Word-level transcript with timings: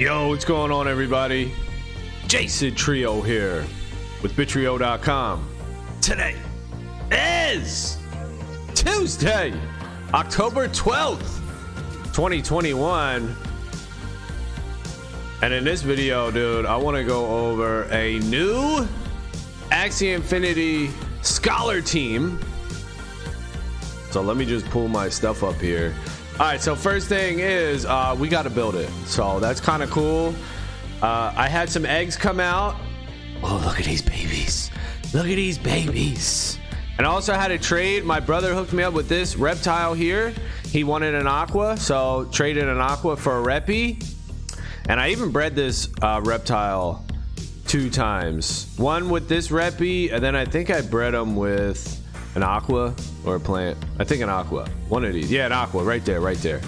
Yo, 0.00 0.28
what's 0.28 0.46
going 0.46 0.72
on, 0.72 0.88
everybody? 0.88 1.52
Jason 2.26 2.74
Trio 2.74 3.20
here 3.20 3.66
with 4.22 4.32
Bitrio.com. 4.32 5.46
Today 6.00 6.36
is 7.12 7.98
Tuesday, 8.74 9.52
October 10.14 10.68
12th, 10.68 11.42
2021. 12.14 13.36
And 15.42 15.52
in 15.52 15.64
this 15.64 15.82
video, 15.82 16.30
dude, 16.30 16.64
I 16.64 16.78
want 16.78 16.96
to 16.96 17.04
go 17.04 17.26
over 17.26 17.82
a 17.92 18.20
new 18.20 18.88
Axie 19.70 20.14
Infinity 20.14 20.88
Scholar 21.20 21.82
team. 21.82 22.40
So 24.10 24.22
let 24.22 24.38
me 24.38 24.46
just 24.46 24.64
pull 24.70 24.88
my 24.88 25.10
stuff 25.10 25.44
up 25.44 25.56
here. 25.56 25.94
All 26.38 26.46
right, 26.46 26.60
so 26.60 26.74
first 26.74 27.08
thing 27.08 27.40
is 27.40 27.84
uh, 27.84 28.16
we 28.18 28.28
got 28.28 28.42
to 28.42 28.50
build 28.50 28.74
it. 28.74 28.88
So 29.04 29.40
that's 29.40 29.60
kind 29.60 29.82
of 29.82 29.90
cool. 29.90 30.34
Uh, 31.02 31.32
I 31.36 31.48
had 31.48 31.68
some 31.68 31.84
eggs 31.84 32.16
come 32.16 32.40
out. 32.40 32.76
Oh, 33.42 33.62
look 33.64 33.78
at 33.78 33.84
these 33.84 34.02
babies. 34.02 34.70
Look 35.12 35.26
at 35.26 35.36
these 35.36 35.58
babies. 35.58 36.58
And 36.98 37.06
I 37.06 37.10
also 37.10 37.32
had 37.32 37.50
a 37.50 37.58
trade. 37.58 38.04
My 38.04 38.20
brother 38.20 38.54
hooked 38.54 38.72
me 38.72 38.82
up 38.82 38.94
with 38.94 39.08
this 39.08 39.36
reptile 39.36 39.94
here. 39.94 40.34
He 40.66 40.84
wanted 40.84 41.14
an 41.14 41.26
aqua, 41.26 41.76
so 41.76 42.28
traded 42.30 42.68
an 42.68 42.78
aqua 42.78 43.16
for 43.16 43.40
a 43.40 43.42
reppy. 43.42 44.06
And 44.88 45.00
I 45.00 45.10
even 45.10 45.30
bred 45.30 45.54
this 45.54 45.88
uh, 46.02 46.20
reptile 46.24 47.04
two 47.66 47.90
times. 47.90 48.72
One 48.76 49.10
with 49.10 49.28
this 49.28 49.48
reppy, 49.48 50.12
and 50.12 50.22
then 50.22 50.36
I 50.36 50.44
think 50.44 50.70
I 50.70 50.80
bred 50.80 51.14
him 51.14 51.36
with 51.36 52.02
an 52.34 52.42
aqua 52.42 52.94
or 53.24 53.36
a 53.36 53.40
plant. 53.40 53.76
I 53.98 54.04
think 54.04 54.22
an 54.22 54.28
aqua. 54.28 54.68
One 54.88 55.04
of 55.04 55.12
these. 55.12 55.30
Yeah, 55.30 55.46
an 55.46 55.52
aqua. 55.52 55.82
Right 55.82 56.04
there. 56.04 56.20
Right 56.20 56.38
there. 56.38 56.60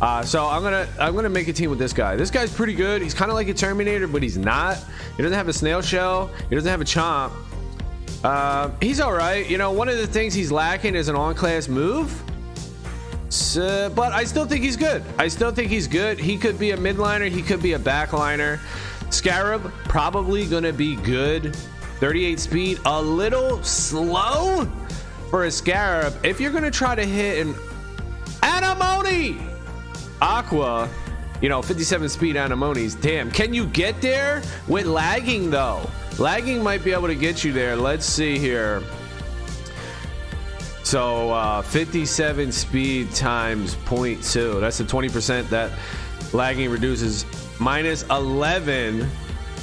Uh, 0.00 0.22
so 0.22 0.46
I'm 0.46 0.62
gonna 0.62 0.86
I'm 0.98 1.14
gonna 1.14 1.30
make 1.30 1.48
a 1.48 1.52
team 1.52 1.70
with 1.70 1.78
this 1.78 1.92
guy. 1.92 2.16
This 2.16 2.30
guy's 2.30 2.52
pretty 2.52 2.74
good. 2.74 3.00
He's 3.00 3.14
kind 3.14 3.30
of 3.30 3.34
like 3.34 3.48
a 3.48 3.54
Terminator, 3.54 4.06
but 4.06 4.22
he's 4.22 4.36
not. 4.36 4.78
He 5.16 5.22
doesn't 5.22 5.36
have 5.36 5.48
a 5.48 5.52
snail 5.52 5.80
shell. 5.80 6.30
He 6.48 6.54
doesn't 6.54 6.70
have 6.70 6.82
a 6.82 6.84
chomp. 6.84 7.32
Uh, 8.22 8.70
he's 8.80 9.00
all 9.00 9.12
right. 9.12 9.48
You 9.48 9.56
know, 9.56 9.72
one 9.72 9.88
of 9.88 9.96
the 9.96 10.06
things 10.06 10.34
he's 10.34 10.52
lacking 10.52 10.94
is 10.94 11.08
an 11.08 11.16
on-class 11.16 11.68
move. 11.68 12.22
So, 13.28 13.90
but 13.94 14.12
I 14.12 14.24
still 14.24 14.46
think 14.46 14.62
he's 14.62 14.76
good. 14.76 15.02
I 15.18 15.28
still 15.28 15.50
think 15.50 15.70
he's 15.70 15.86
good. 15.86 16.18
He 16.18 16.36
could 16.36 16.58
be 16.58 16.72
a 16.72 16.76
midliner. 16.76 17.30
He 17.30 17.42
could 17.42 17.62
be 17.62 17.72
a 17.72 17.78
backliner. 17.78 18.58
Scarab 19.10 19.72
probably 19.84 20.46
gonna 20.46 20.72
be 20.72 20.96
good. 20.96 21.56
38 22.00 22.38
speed, 22.38 22.78
a 22.84 23.00
little 23.00 23.62
slow 23.62 24.70
for 25.30 25.44
a 25.44 25.50
Scarab. 25.50 26.14
If 26.24 26.40
you're 26.40 26.52
gonna 26.52 26.70
try 26.70 26.94
to 26.94 27.04
hit 27.04 27.46
an 27.46 27.54
Anemone 28.42 29.38
Aqua, 30.20 30.88
you 31.40 31.48
know, 31.48 31.60
57 31.60 32.08
speed 32.08 32.36
Anemones, 32.36 32.94
damn, 33.00 33.30
can 33.30 33.52
you 33.52 33.66
get 33.66 34.00
there 34.00 34.42
with 34.68 34.86
lagging 34.86 35.50
though? 35.50 35.88
Lagging 36.18 36.62
might 36.62 36.82
be 36.82 36.92
able 36.92 37.08
to 37.08 37.14
get 37.14 37.44
you 37.44 37.52
there. 37.52 37.76
Let's 37.76 38.06
see 38.06 38.38
here. 38.38 38.82
So 40.82 41.30
uh, 41.30 41.62
57 41.62 42.52
speed 42.52 43.12
times 43.12 43.74
0.2. 43.74 44.60
That's 44.60 44.78
the 44.78 44.84
20% 44.84 45.48
that 45.50 45.72
lagging 46.32 46.70
reduces. 46.70 47.26
Minus 47.58 48.04
11. 48.04 49.08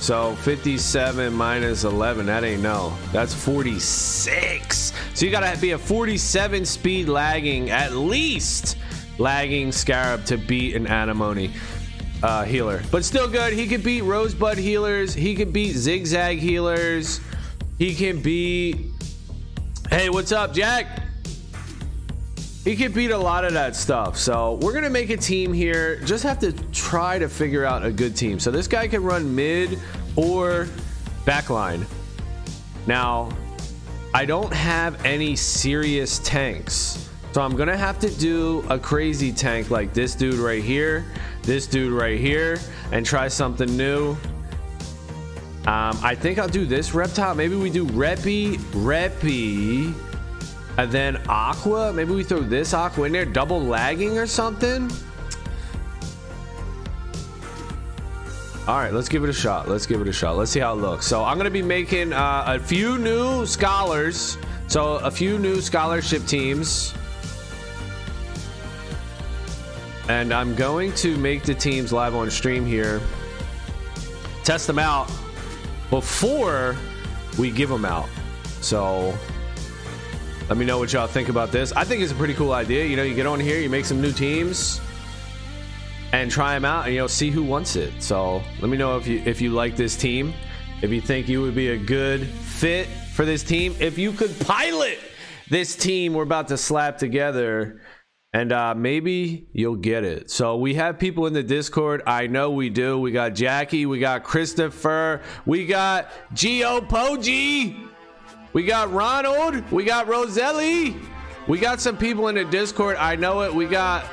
So 0.04 0.36
57 0.36 1.32
minus 1.34 1.86
11. 1.86 2.26
That 2.26 2.44
ain't 2.44 2.62
no. 2.62 2.94
That's 3.14 3.34
46. 3.34 4.92
So 5.14 5.26
you 5.26 5.32
got 5.32 5.50
to 5.50 5.62
be 5.62 5.72
a 5.72 5.78
47 5.78 6.66
speed 6.66 7.08
lagging, 7.08 7.70
at 7.70 7.94
least 7.94 8.78
lagging 9.18 9.72
Scarab 9.72 10.26
to 10.26 10.36
beat 10.36 10.76
an 10.76 10.88
Anemone. 10.88 11.54
Uh, 12.22 12.44
healer, 12.44 12.82
but 12.90 13.04
still 13.04 13.30
good. 13.30 13.52
He 13.54 13.68
could 13.68 13.84
beat 13.84 14.02
Rosebud 14.02 14.58
healers. 14.58 15.14
He 15.14 15.36
could 15.36 15.52
beat 15.52 15.73
Zigzag 15.73 16.39
healers. 16.39 17.20
He 17.77 17.95
can 17.95 18.22
beat. 18.22 18.77
Hey, 19.89 20.10
what's 20.10 20.32
up, 20.32 20.54
Jack? 20.54 21.04
He 22.64 22.77
can 22.77 22.94
beat 22.94 23.11
a 23.11 23.17
lot 23.17 23.44
of 23.44 23.52
that 23.54 23.76
stuff. 23.76 24.17
So 24.17 24.58
we're 24.61 24.72
gonna 24.72 24.89
make 24.89 25.10
a 25.10 25.17
team 25.17 25.52
here. 25.52 26.00
Just 26.06 26.23
have 26.23 26.39
to 26.39 26.54
try 26.72 27.20
to 27.20 27.27
figure 27.27 27.66
out 27.66 27.86
a 27.86 27.92
good 27.92 28.16
team. 28.16 28.39
So 28.39 28.52
this 28.52 28.67
guy 28.67 28.88
can 28.88 29.04
run 29.04 29.36
mid 29.36 29.77
or 30.16 30.68
backline. 31.26 31.86
Now, 32.88 33.30
I 34.14 34.26
don't 34.26 34.54
have 34.54 35.04
any 35.06 35.36
serious 35.36 36.20
tanks. 36.20 37.10
So 37.32 37.42
I'm 37.42 37.56
gonna 37.56 37.76
have 37.76 37.98
to 38.00 38.10
do 38.12 38.64
a 38.70 38.78
crazy 38.78 39.32
tank 39.32 39.72
like 39.72 39.92
this 39.94 40.14
dude 40.14 40.36
right 40.36 40.64
here, 40.64 41.06
this 41.42 41.66
dude 41.66 41.92
right 41.92 42.20
here, 42.20 42.60
and 42.92 43.04
try 43.04 43.28
something 43.28 43.76
new. 43.76 44.12
Um, 45.66 45.98
I 46.04 46.14
think 46.14 46.38
I'll 46.38 46.48
do 46.48 46.66
this 46.66 46.94
reptile. 46.94 47.34
Maybe 47.34 47.56
we 47.56 47.70
do 47.72 47.88
Reppy, 47.88 48.58
Reppy, 48.72 49.94
and 50.78 50.92
then 50.92 51.22
Aqua. 51.28 51.92
Maybe 51.94 52.14
we 52.14 52.24
throw 52.24 52.42
this 52.42 52.74
Aqua 52.74 53.06
in 53.06 53.14
there, 53.14 53.26
double 53.26 53.62
lagging 53.62 54.18
or 54.18 54.28
something. 54.28 54.92
All 58.66 58.78
right, 58.78 58.94
let's 58.94 59.10
give 59.10 59.26
it 59.26 59.30
a 59.30 59.34
shot. 59.34 59.68
Let's 59.68 59.86
give 59.86 60.00
it 60.00 60.08
a 60.08 60.14
shot. 60.14 60.38
Let's 60.38 60.50
see 60.50 60.62
how 60.62 60.72
it 60.72 60.78
looks. 60.78 61.06
So 61.06 61.22
I'm 61.22 61.36
gonna 61.36 61.50
be 61.50 61.62
making 61.62 62.14
uh, 62.14 62.46
a 62.48 62.60
few 62.60 62.98
new 62.98 63.46
scholars. 63.46 64.38
So 64.68 64.96
a 65.00 65.12
few 65.12 65.38
new 65.38 65.60
scholarship 65.60 66.26
teams. 66.26 66.94
And 70.08 70.34
I'm 70.34 70.56
going 70.56 70.94
to 70.96 71.18
make 71.18 71.44
the 71.44 71.54
teams 71.54 71.92
live 71.92 72.16
on 72.16 72.32
stream 72.32 72.66
here. 72.66 73.02
Test 74.46 74.68
them 74.68 74.80
out 74.80 75.12
before 75.90 76.78
we 77.38 77.52
give 77.52 77.68
them 77.68 77.84
out. 77.84 78.08
So 78.62 79.14
let 80.48 80.58
me 80.58 80.66
know 80.66 80.78
what 80.78 80.94
y'all 80.94 81.08
think 81.08 81.28
about 81.28 81.52
this. 81.52 81.74
I 81.74 81.84
think 81.84 82.02
it's 82.02 82.14
a 82.14 82.16
pretty 82.16 82.34
cool 82.34 82.54
idea. 82.54 82.86
You 82.86 82.95
know, 82.95 83.04
you 83.04 83.14
get 83.14 83.26
on 83.26 83.42
here, 83.42 83.60
you 83.60 83.70
make 83.70 83.84
some 83.84 84.02
new 84.02 84.14
teams 84.14 84.80
and 86.14 86.30
try 86.32 86.54
them 86.54 86.64
out 86.64 86.86
and 86.86 86.94
you 86.94 87.02
know 87.02 87.08
see 87.08 87.30
who 87.30 87.44
wants 87.44 87.76
it. 87.76 88.02
So 88.02 88.42
let 88.62 88.70
me 88.70 88.78
know 88.78 88.96
if 88.96 89.08
you 89.08 89.22
if 89.26 89.42
you 89.42 89.50
like 89.50 89.76
this 89.76 89.98
team, 89.98 90.34
if 90.82 90.92
you 90.92 91.02
think 91.02 91.28
you 91.28 91.42
would 91.42 91.56
be 91.56 91.70
a 91.70 91.78
good 91.78 92.26
fit 92.28 92.88
for 92.88 93.26
this 93.26 93.44
team, 93.44 93.76
if 93.80 93.98
you 93.98 94.14
could 94.14 94.40
pilot 94.40 95.00
this 95.50 95.76
team 95.76 96.14
we're 96.14 96.24
about 96.24 96.48
to 96.48 96.58
slap 96.58 96.98
together 96.98 97.82
and 98.32 98.52
uh, 98.52 98.74
maybe 98.74 99.48
you'll 99.54 99.76
get 99.76 100.04
it. 100.04 100.32
So 100.32 100.58
we 100.58 100.76
have 100.76 100.98
people 100.98 101.28
in 101.28 101.34
the 101.34 101.44
Discord. 101.44 102.02
I 102.08 102.26
know 102.26 102.52
we 102.52 102.70
do. 102.70 102.98
We 102.98 103.12
got 103.12 103.36
Jackie, 103.36 103.86
we 103.86 104.00
got 104.00 104.24
Christopher, 104.24 105.22
we 105.45 105.66
got 105.66 106.10
Geo 106.34 106.80
Poji, 106.80 107.88
we 108.54 108.64
got 108.64 108.92
Ronald, 108.92 109.70
we 109.72 109.84
got 109.84 110.08
Roselli, 110.08 110.95
we 111.48 111.60
got 111.60 111.82
some 111.82 111.98
people 111.98 112.28
in 112.28 112.36
the 112.36 112.45
Discord. 112.45 112.98
I 112.98 113.16
know 113.16 113.42
it. 113.42 113.54
We 113.54 113.66
got 113.66 114.06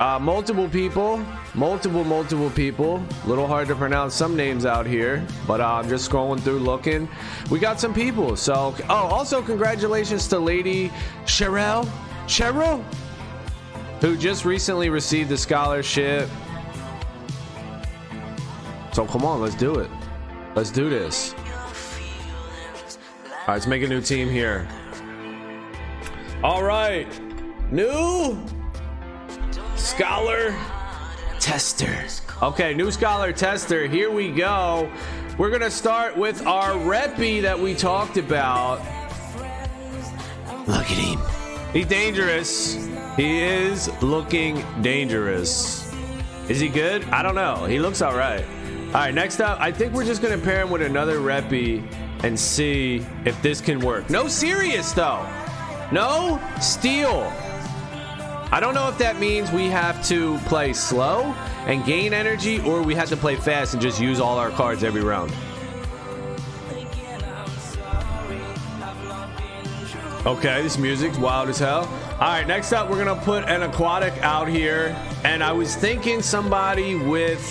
uh, 0.00 0.18
multiple 0.18 0.68
people, 0.68 1.24
multiple, 1.54 2.02
multiple 2.04 2.50
people. 2.50 3.02
A 3.24 3.28
little 3.28 3.46
hard 3.46 3.68
to 3.68 3.76
pronounce 3.76 4.14
some 4.14 4.36
names 4.36 4.66
out 4.66 4.86
here, 4.86 5.24
but 5.46 5.60
uh, 5.60 5.74
I'm 5.74 5.88
just 5.88 6.10
scrolling 6.10 6.40
through 6.40 6.58
looking. 6.58 7.08
We 7.50 7.60
got 7.60 7.78
some 7.78 7.94
people. 7.94 8.34
So, 8.36 8.74
oh, 8.88 8.94
also 8.94 9.40
congratulations 9.40 10.26
to 10.28 10.38
Lady 10.38 10.90
Cheryl, 11.26 11.88
Cheryl, 12.26 12.82
who 14.00 14.16
just 14.16 14.44
recently 14.44 14.88
received 14.90 15.30
a 15.30 15.36
scholarship. 15.36 16.28
So 18.92 19.06
come 19.06 19.24
on, 19.24 19.40
let's 19.40 19.54
do 19.54 19.76
it. 19.78 19.90
Let's 20.54 20.70
do 20.70 20.90
this. 20.90 21.34
All 23.24 23.48
right, 23.48 23.54
let's 23.54 23.66
make 23.66 23.82
a 23.82 23.88
new 23.88 24.00
team 24.00 24.28
here. 24.28 24.68
All 26.42 26.62
right, 26.62 27.06
new 27.72 28.36
scholar 29.84 30.56
tester. 31.38 32.06
Okay, 32.42 32.72
new 32.72 32.90
scholar 32.90 33.32
tester. 33.32 33.86
Here 33.86 34.10
we 34.10 34.30
go. 34.30 34.90
We're 35.36 35.50
gonna 35.50 35.70
start 35.70 36.16
with 36.16 36.46
our 36.46 36.70
reppy 36.70 37.42
that 37.42 37.58
we 37.58 37.74
talked 37.74 38.16
about. 38.16 38.78
Look 40.66 40.90
at 40.90 40.96
him. 40.96 41.20
He's 41.74 41.86
dangerous. 41.86 42.88
He 43.16 43.42
is 43.42 43.90
looking 44.02 44.64
dangerous. 44.80 45.92
Is 46.48 46.60
he 46.60 46.68
good? 46.68 47.04
I 47.10 47.22
don't 47.22 47.34
know. 47.34 47.66
He 47.66 47.78
looks 47.78 48.00
all 48.00 48.16
right. 48.16 48.44
All 48.86 48.92
right, 48.94 49.12
next 49.12 49.40
up, 49.40 49.60
I 49.60 49.70
think 49.70 49.92
we're 49.92 50.06
just 50.06 50.22
gonna 50.22 50.38
pair 50.38 50.62
him 50.62 50.70
with 50.70 50.80
another 50.80 51.18
reppy 51.18 51.86
and 52.24 52.40
see 52.40 53.04
if 53.26 53.40
this 53.42 53.60
can 53.60 53.80
work. 53.80 54.08
No 54.08 54.28
serious 54.28 54.92
though. 54.92 55.28
No 55.92 56.40
steel. 56.58 57.30
I 58.54 58.60
don't 58.60 58.72
know 58.72 58.88
if 58.88 58.96
that 58.98 59.18
means 59.18 59.50
we 59.50 59.66
have 59.66 60.06
to 60.06 60.38
play 60.46 60.72
slow 60.74 61.34
and 61.66 61.84
gain 61.84 62.12
energy 62.12 62.60
or 62.60 62.82
we 62.82 62.94
have 62.94 63.08
to 63.08 63.16
play 63.16 63.34
fast 63.34 63.72
and 63.72 63.82
just 63.82 64.00
use 64.00 64.20
all 64.20 64.38
our 64.38 64.50
cards 64.50 64.84
every 64.84 65.02
round. 65.02 65.32
Okay, 70.24 70.62
this 70.62 70.78
music's 70.78 71.18
wild 71.18 71.48
as 71.48 71.58
hell. 71.58 71.88
All 72.20 72.28
right, 72.28 72.46
next 72.46 72.72
up, 72.72 72.88
we're 72.88 73.04
gonna 73.04 73.20
put 73.22 73.42
an 73.48 73.64
aquatic 73.64 74.16
out 74.22 74.46
here, 74.46 74.96
and 75.24 75.42
I 75.42 75.50
was 75.50 75.74
thinking 75.74 76.22
somebody 76.22 76.94
with 76.94 77.42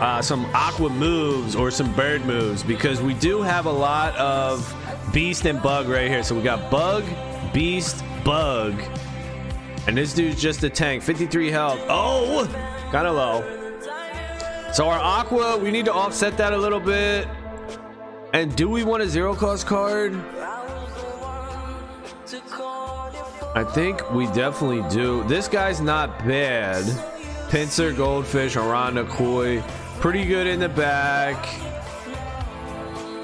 uh, 0.00 0.20
some 0.20 0.44
aqua 0.54 0.90
moves 0.90 1.54
or 1.54 1.70
some 1.70 1.94
bird 1.94 2.24
moves 2.26 2.64
because 2.64 3.00
we 3.00 3.14
do 3.14 3.42
have 3.42 3.66
a 3.66 3.72
lot 3.72 4.16
of 4.16 4.74
beast 5.12 5.46
and 5.46 5.62
bug 5.62 5.88
right 5.88 6.08
here. 6.08 6.24
So 6.24 6.34
we 6.34 6.42
got 6.42 6.68
bug, 6.68 7.04
beast, 7.52 8.02
bug, 8.24 8.74
and 9.86 9.96
this 9.96 10.14
dude's 10.14 10.40
just 10.40 10.62
a 10.64 10.70
tank, 10.70 11.02
53 11.02 11.50
health. 11.50 11.80
Oh, 11.88 12.46
kind 12.92 13.06
of 13.06 13.16
low. 13.16 13.42
So 14.72 14.88
our 14.88 14.98
aqua, 14.98 15.58
we 15.58 15.70
need 15.70 15.84
to 15.86 15.92
offset 15.92 16.36
that 16.36 16.52
a 16.52 16.56
little 16.56 16.80
bit. 16.80 17.26
And 18.32 18.54
do 18.54 18.68
we 18.68 18.84
want 18.84 19.02
a 19.02 19.08
zero 19.08 19.34
cost 19.34 19.66
card? 19.66 20.14
I 23.52 23.64
think 23.64 24.08
we 24.12 24.26
definitely 24.26 24.88
do. 24.88 25.24
This 25.24 25.48
guy's 25.48 25.80
not 25.80 26.18
bad. 26.20 26.84
Pincer, 27.50 27.92
Goldfish, 27.92 28.54
Oranda, 28.54 29.08
Koi. 29.08 29.60
Pretty 29.98 30.24
good 30.24 30.46
in 30.46 30.60
the 30.60 30.68
back. 30.68 31.36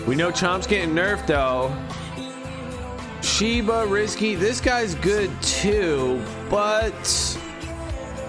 We 0.05 0.17
know 0.17 0.33
Chomp's 0.33 0.67
getting 0.67 0.91
nerfed 0.91 1.29
though. 1.29 1.73
Shiba, 3.23 3.87
Risky. 3.87 4.35
This 4.35 4.61
guy's 4.61 4.97
good 4.97 5.31
too, 5.43 6.21
but 6.49 7.39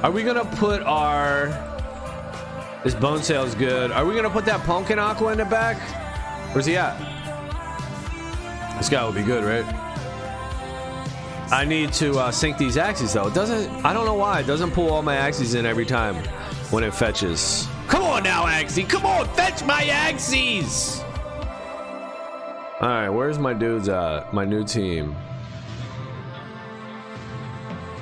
are 0.03 0.11
we 0.11 0.23
gonna 0.23 0.45
put 0.45 0.81
our 0.83 1.47
this 2.83 2.95
bone 2.95 3.21
sail's 3.21 3.55
good. 3.55 3.91
Are 3.91 4.05
we 4.05 4.15
gonna 4.15 4.29
put 4.29 4.45
that 4.45 4.61
pumpkin 4.61 4.97
aqua 4.99 5.31
in 5.33 5.39
the 5.39 5.45
back? 5.45 5.77
Where's 6.53 6.65
he 6.65 6.77
at? 6.77 6.97
This 8.77 8.87
guy 8.87 9.03
will 9.03 9.11
be 9.11 9.23
good, 9.23 9.43
right? 9.43 9.65
I 11.51 11.65
need 11.65 11.91
to 11.93 12.17
uh, 12.19 12.31
these 12.57 12.77
axes 12.77 13.13
though. 13.13 13.27
It 13.27 13.33
doesn't. 13.33 13.85
I 13.85 13.93
don't 13.93 14.05
know 14.05 14.13
why 14.13 14.39
it 14.41 14.47
doesn't 14.47 14.71
pull 14.71 14.89
all 14.89 15.01
my 15.01 15.15
axes 15.15 15.53
in 15.53 15.65
every 15.65 15.85
time 15.85 16.15
when 16.69 16.83
it 16.83 16.93
fetches. 16.93 17.67
Come 17.87 18.03
on 18.03 18.23
now, 18.23 18.45
Axie. 18.45 18.87
Come 18.87 19.05
on, 19.05 19.27
fetch 19.35 19.63
my 19.63 19.83
axes. 19.85 21.01
All 22.79 22.89
right, 22.89 23.09
where's 23.09 23.39
my 23.39 23.53
dudes 23.53 23.89
at? 23.89 24.33
My 24.33 24.45
new 24.45 24.63
team. 24.63 25.15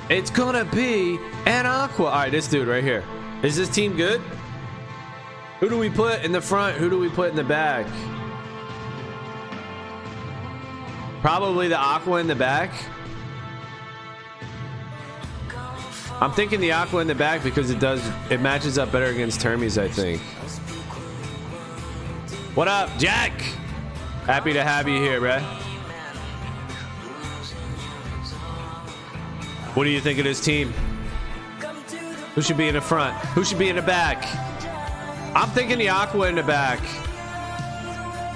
It's 0.08 0.30
gonna 0.30 0.64
be 0.64 1.18
an 1.46 1.66
aqua. 1.66 2.06
All 2.06 2.12
right, 2.12 2.30
this 2.30 2.46
dude 2.46 2.68
right 2.68 2.84
here. 2.84 3.02
Is 3.42 3.56
this 3.56 3.68
team 3.68 3.96
good? 3.96 4.20
Who 5.58 5.68
do 5.68 5.76
we 5.76 5.90
put 5.90 6.24
in 6.24 6.30
the 6.30 6.40
front? 6.40 6.76
Who 6.76 6.88
do 6.88 6.98
we 6.98 7.08
put 7.08 7.30
in 7.30 7.36
the 7.36 7.42
back? 7.42 7.86
Probably 11.22 11.66
the 11.66 11.78
aqua 11.78 12.20
in 12.20 12.28
the 12.28 12.36
back. 12.36 12.70
I'm 16.20 16.32
thinking 16.32 16.60
the 16.60 16.72
aqua 16.72 17.00
in 17.00 17.08
the 17.08 17.14
back 17.14 17.42
because 17.42 17.70
it 17.70 17.80
does 17.80 18.00
it 18.30 18.40
matches 18.40 18.78
up 18.78 18.92
better 18.92 19.06
against 19.06 19.40
Termies, 19.40 19.76
I 19.76 19.88
think. 19.88 20.22
What 22.54 22.68
up, 22.68 22.96
Jack? 22.96 23.32
Happy 24.24 24.52
to 24.52 24.62
have 24.62 24.88
you 24.88 25.00
here, 25.00 25.20
bruh. 25.20 25.65
What 29.76 29.84
do 29.84 29.90
you 29.90 30.00
think 30.00 30.18
of 30.18 30.24
this 30.24 30.40
team? 30.40 30.72
Who 32.34 32.40
should 32.40 32.56
be 32.56 32.66
in 32.66 32.76
the 32.76 32.80
front? 32.80 33.14
Who 33.34 33.44
should 33.44 33.58
be 33.58 33.68
in 33.68 33.76
the 33.76 33.82
back? 33.82 34.24
I'm 35.36 35.50
thinking 35.50 35.76
the 35.76 35.90
aqua 35.90 36.30
in 36.30 36.34
the 36.34 36.42
back. 36.42 36.80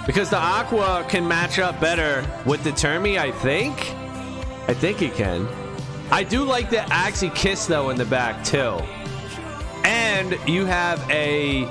Because 0.07 0.29
the 0.29 0.37
aqua 0.37 1.07
can 1.09 1.27
match 1.27 1.59
up 1.59 1.81
better 1.81 2.27
with 2.45 2.63
the 2.63 2.73
Termy, 2.73 3.19
I 3.19 3.31
think. 3.31 3.75
I 4.69 4.75
think 4.75 5.01
it 5.01 5.15
can. 5.15 5.49
I 6.11 6.25
do 6.25 6.45
like 6.45 6.69
the 6.69 6.77
Axie 6.77 7.35
Kiss 7.35 7.65
though 7.65 7.89
in 7.89 7.97
the 7.97 8.05
back 8.05 8.45
too. 8.45 8.79
And 9.83 10.39
you 10.47 10.67
have 10.67 11.03
a 11.11 11.65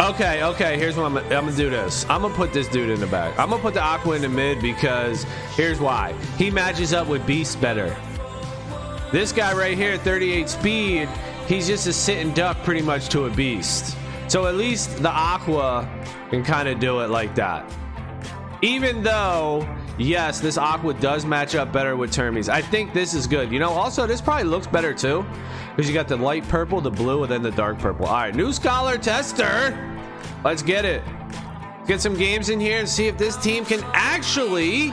Okay, 0.00 0.44
okay, 0.44 0.78
here's 0.78 0.96
what 0.96 1.06
I'm, 1.06 1.16
I'm 1.16 1.28
gonna 1.28 1.56
do 1.56 1.70
this. 1.70 2.06
I'm 2.08 2.22
gonna 2.22 2.32
put 2.32 2.52
this 2.52 2.68
dude 2.68 2.88
in 2.88 3.00
the 3.00 3.06
back. 3.08 3.36
I'm 3.36 3.50
gonna 3.50 3.60
put 3.60 3.74
the 3.74 3.82
Aqua 3.82 4.14
in 4.14 4.22
the 4.22 4.28
mid 4.28 4.62
because 4.62 5.24
here's 5.56 5.80
why. 5.80 6.14
He 6.36 6.52
matches 6.52 6.92
up 6.92 7.08
with 7.08 7.26
Beast 7.26 7.60
better. 7.60 7.96
This 9.10 9.32
guy 9.32 9.52
right 9.54 9.76
here, 9.76 9.98
38 9.98 10.48
speed, 10.48 11.08
he's 11.48 11.66
just 11.66 11.88
a 11.88 11.92
sitting 11.92 12.32
duck 12.32 12.62
pretty 12.62 12.80
much 12.80 13.08
to 13.08 13.24
a 13.24 13.30
Beast. 13.30 13.96
So 14.28 14.46
at 14.46 14.54
least 14.54 15.02
the 15.02 15.10
Aqua 15.10 15.90
can 16.30 16.44
kind 16.44 16.68
of 16.68 16.78
do 16.78 17.00
it 17.00 17.10
like 17.10 17.34
that. 17.34 17.68
Even 18.62 19.02
though 19.02 19.68
yes, 19.98 20.40
this 20.40 20.56
Aqua 20.56 20.94
does 20.94 21.24
match 21.24 21.54
up 21.54 21.72
better 21.72 21.96
with 21.96 22.10
Termies. 22.10 22.48
I 22.48 22.62
think 22.62 22.92
this 22.92 23.14
is 23.14 23.26
good. 23.26 23.52
You 23.52 23.58
know, 23.58 23.70
also, 23.70 24.06
this 24.06 24.20
probably 24.20 24.44
looks 24.44 24.66
better 24.66 24.94
too. 24.94 25.26
Because 25.76 25.88
you 25.88 25.94
got 25.94 26.08
the 26.08 26.16
light 26.16 26.46
purple, 26.48 26.80
the 26.80 26.90
blue, 26.90 27.22
and 27.22 27.30
then 27.30 27.42
the 27.42 27.50
dark 27.50 27.78
purple. 27.78 28.06
All 28.06 28.14
right, 28.14 28.34
new 28.34 28.52
Scholar 28.52 28.98
Tester. 28.98 29.76
Let's 30.44 30.62
get 30.62 30.84
it. 30.84 31.02
Get 31.86 32.00
some 32.00 32.14
games 32.14 32.48
in 32.48 32.60
here 32.60 32.78
and 32.78 32.88
see 32.88 33.06
if 33.06 33.16
this 33.16 33.36
team 33.36 33.64
can 33.64 33.80
actually 33.92 34.92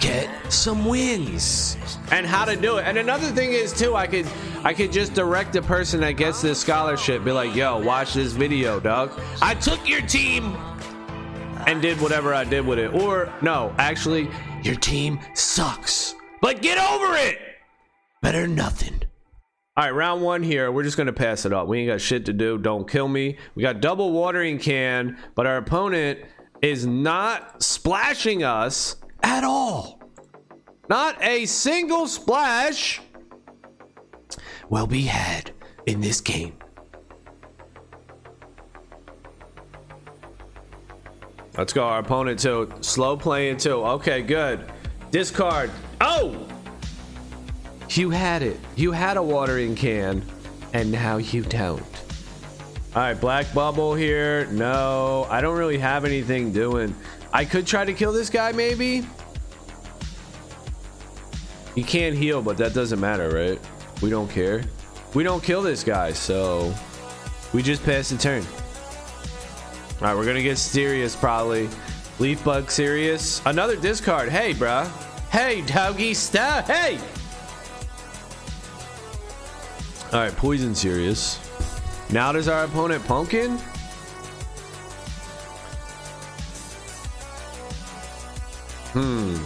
get 0.00 0.30
some 0.52 0.84
wins 0.84 1.76
and 2.12 2.26
how 2.26 2.44
to 2.44 2.56
do 2.56 2.78
it. 2.78 2.84
And 2.86 2.98
another 2.98 3.26
thing 3.28 3.52
is 3.52 3.72
too, 3.72 3.94
I 3.94 4.06
could 4.06 4.26
I 4.64 4.74
could 4.74 4.92
just 4.92 5.14
direct 5.14 5.52
the 5.52 5.62
person 5.62 6.00
that 6.00 6.12
gets 6.12 6.42
this 6.42 6.60
scholarship, 6.60 7.24
be 7.24 7.32
like, 7.32 7.54
yo, 7.54 7.78
watch 7.78 8.14
this 8.14 8.32
video, 8.32 8.80
dog. 8.80 9.12
I 9.40 9.54
took 9.54 9.88
your 9.88 10.00
team 10.02 10.56
and 11.68 11.82
did 11.82 12.00
whatever 12.00 12.32
I 12.32 12.44
did 12.44 12.66
with 12.66 12.78
it. 12.78 12.94
Or 12.94 13.30
no, 13.42 13.74
actually, 13.76 14.28
your 14.62 14.76
team 14.76 15.20
sucks. 15.34 16.14
But 16.40 16.62
get 16.62 16.78
over 16.78 17.14
it. 17.16 17.38
Better 18.22 18.46
nothing. 18.46 19.02
All 19.76 19.84
right, 19.84 19.90
round 19.90 20.22
one 20.22 20.42
here. 20.42 20.72
We're 20.72 20.82
just 20.82 20.96
gonna 20.96 21.12
pass 21.12 21.44
it 21.44 21.52
up. 21.52 21.68
We 21.68 21.80
ain't 21.80 21.88
got 21.88 22.00
shit 22.00 22.24
to 22.24 22.32
do. 22.32 22.56
Don't 22.56 22.88
kill 22.88 23.06
me. 23.06 23.36
We 23.54 23.62
got 23.62 23.82
double 23.82 24.12
watering 24.12 24.58
can, 24.58 25.18
but 25.34 25.46
our 25.46 25.58
opponent 25.58 26.20
is 26.62 26.86
not 26.86 27.62
splashing 27.62 28.42
us 28.42 28.96
at 29.22 29.44
all. 29.44 30.00
Not 30.88 31.22
a 31.22 31.44
single 31.44 32.06
splash 32.06 33.02
will 34.70 34.86
be 34.86 35.02
had 35.02 35.52
in 35.84 36.00
this 36.00 36.22
game. 36.22 36.57
Let's 41.58 41.72
go. 41.72 41.82
Our 41.82 41.98
opponent 41.98 42.38
too. 42.38 42.72
Slow 42.80 43.16
playing 43.16 43.56
too. 43.56 43.84
Okay, 43.84 44.22
good. 44.22 44.64
Discard. 45.10 45.72
Oh! 46.00 46.46
You 47.90 48.10
had 48.10 48.44
it. 48.44 48.60
You 48.76 48.92
had 48.92 49.16
a 49.16 49.22
watering 49.22 49.74
can, 49.74 50.24
and 50.72 50.92
now 50.92 51.16
you 51.16 51.42
don't. 51.42 51.82
All 52.94 53.02
right, 53.02 53.20
black 53.20 53.52
bubble 53.52 53.94
here. 53.94 54.46
No, 54.46 55.26
I 55.28 55.40
don't 55.40 55.58
really 55.58 55.78
have 55.78 56.04
anything 56.04 56.52
doing. 56.52 56.94
I 57.32 57.44
could 57.44 57.66
try 57.66 57.84
to 57.84 57.92
kill 57.92 58.12
this 58.12 58.30
guy, 58.30 58.52
maybe. 58.52 59.04
He 61.74 61.82
can't 61.82 62.14
heal, 62.14 62.40
but 62.40 62.56
that 62.58 62.72
doesn't 62.72 63.00
matter, 63.00 63.30
right? 63.30 63.60
We 64.00 64.10
don't 64.10 64.30
care. 64.30 64.62
We 65.14 65.24
don't 65.24 65.42
kill 65.42 65.62
this 65.62 65.82
guy, 65.82 66.12
so 66.12 66.72
we 67.52 67.62
just 67.62 67.82
pass 67.84 68.10
the 68.10 68.18
turn. 68.18 68.44
All 70.00 70.06
right, 70.06 70.16
we're 70.16 70.26
gonna 70.26 70.42
get 70.42 70.58
serious 70.58 71.16
probably. 71.16 71.68
Leaf 72.20 72.44
bug 72.44 72.70
serious. 72.70 73.42
Another 73.46 73.74
discard. 73.74 74.28
Hey, 74.28 74.54
bruh. 74.54 74.86
Hey, 75.30 75.62
doggy 75.62 76.14
stop. 76.14 76.66
Hey. 76.66 76.98
All 80.12 80.20
right, 80.20 80.36
poison 80.36 80.74
serious. 80.74 81.38
Now 82.10 82.30
does 82.30 82.46
our 82.46 82.64
opponent 82.64 83.04
pumpkin? 83.06 83.58
Hmm. 88.92 89.36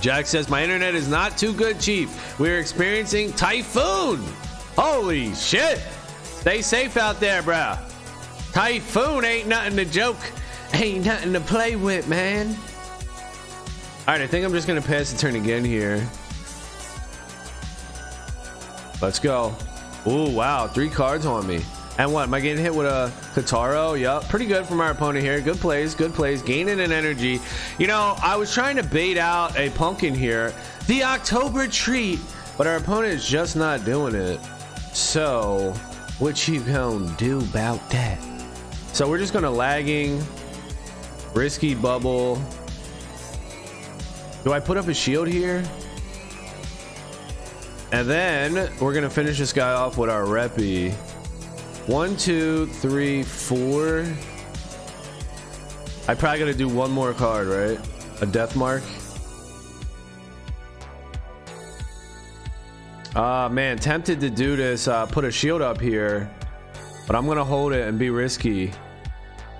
Jack 0.00 0.26
says 0.26 0.48
my 0.48 0.62
internet 0.62 0.94
is 0.94 1.06
not 1.06 1.36
too 1.36 1.52
good, 1.52 1.78
Chief. 1.78 2.38
We're 2.38 2.58
experiencing 2.58 3.34
typhoon. 3.34 4.24
Holy 4.74 5.34
shit! 5.34 5.80
Stay 6.22 6.62
safe 6.62 6.96
out 6.96 7.20
there, 7.20 7.42
bruh. 7.42 7.89
Typhoon 8.52 9.24
ain't 9.24 9.48
nothing 9.48 9.76
to 9.76 9.84
joke. 9.84 10.18
Ain't 10.74 11.04
nothing 11.04 11.32
to 11.32 11.40
play 11.40 11.76
with, 11.76 12.08
man. 12.08 12.48
All 14.08 14.14
right, 14.14 14.20
I 14.20 14.26
think 14.26 14.44
I'm 14.44 14.52
just 14.52 14.66
gonna 14.66 14.82
pass 14.82 15.12
the 15.12 15.18
turn 15.18 15.36
again 15.36 15.64
here. 15.64 16.06
Let's 19.00 19.18
go. 19.18 19.54
Ooh, 20.06 20.30
wow, 20.30 20.66
three 20.66 20.88
cards 20.88 21.26
on 21.26 21.46
me. 21.46 21.60
And 21.98 22.12
what? 22.12 22.22
Am 22.24 22.34
I 22.34 22.40
getting 22.40 22.62
hit 22.62 22.74
with 22.74 22.86
a 22.86 23.12
Kataro? 23.34 23.98
Yup. 23.98 24.26
Pretty 24.28 24.46
good 24.46 24.64
from 24.64 24.80
our 24.80 24.92
opponent 24.92 25.22
here. 25.24 25.40
Good 25.40 25.58
plays, 25.58 25.94
good 25.94 26.14
plays. 26.14 26.40
Gaining 26.40 26.80
an 26.80 26.92
energy. 26.92 27.40
You 27.78 27.88
know, 27.88 28.16
I 28.22 28.36
was 28.36 28.54
trying 28.54 28.76
to 28.76 28.82
bait 28.82 29.18
out 29.18 29.58
a 29.58 29.70
pumpkin 29.70 30.14
here. 30.14 30.54
The 30.86 31.04
October 31.04 31.66
treat. 31.66 32.18
But 32.56 32.66
our 32.66 32.76
opponent 32.76 33.14
is 33.14 33.28
just 33.28 33.56
not 33.56 33.84
doing 33.84 34.14
it. 34.14 34.40
So, 34.92 35.72
what 36.18 36.48
you 36.48 36.60
gonna 36.60 37.14
do 37.16 37.38
about 37.38 37.88
that? 37.90 38.29
So 38.92 39.08
we're 39.08 39.18
just 39.18 39.32
gonna 39.32 39.50
lagging. 39.50 40.22
Risky 41.34 41.74
bubble. 41.74 42.42
Do 44.44 44.52
I 44.52 44.60
put 44.60 44.76
up 44.76 44.88
a 44.88 44.94
shield 44.94 45.28
here? 45.28 45.62
And 47.92 48.08
then 48.08 48.70
we're 48.80 48.94
gonna 48.94 49.10
finish 49.10 49.38
this 49.38 49.52
guy 49.52 49.72
off 49.72 49.98
with 49.98 50.10
our 50.10 50.24
reppy. 50.24 50.92
One, 51.86 52.16
two, 52.16 52.66
three, 52.66 53.22
four. 53.22 54.06
I 56.06 56.14
probably 56.14 56.38
gotta 56.38 56.54
do 56.54 56.68
one 56.68 56.90
more 56.90 57.12
card, 57.12 57.48
right? 57.48 57.80
A 58.20 58.26
death 58.26 58.54
mark. 58.56 58.82
Ah, 63.16 63.44
uh, 63.44 63.48
man, 63.48 63.76
tempted 63.76 64.20
to 64.20 64.30
do 64.30 64.56
this. 64.56 64.86
Uh, 64.86 65.06
put 65.06 65.24
a 65.24 65.30
shield 65.30 65.62
up 65.62 65.80
here, 65.80 66.30
but 67.10 67.16
I'm 67.16 67.26
gonna 67.26 67.44
hold 67.44 67.72
it 67.72 67.88
and 67.88 67.98
be 67.98 68.08
risky. 68.08 68.70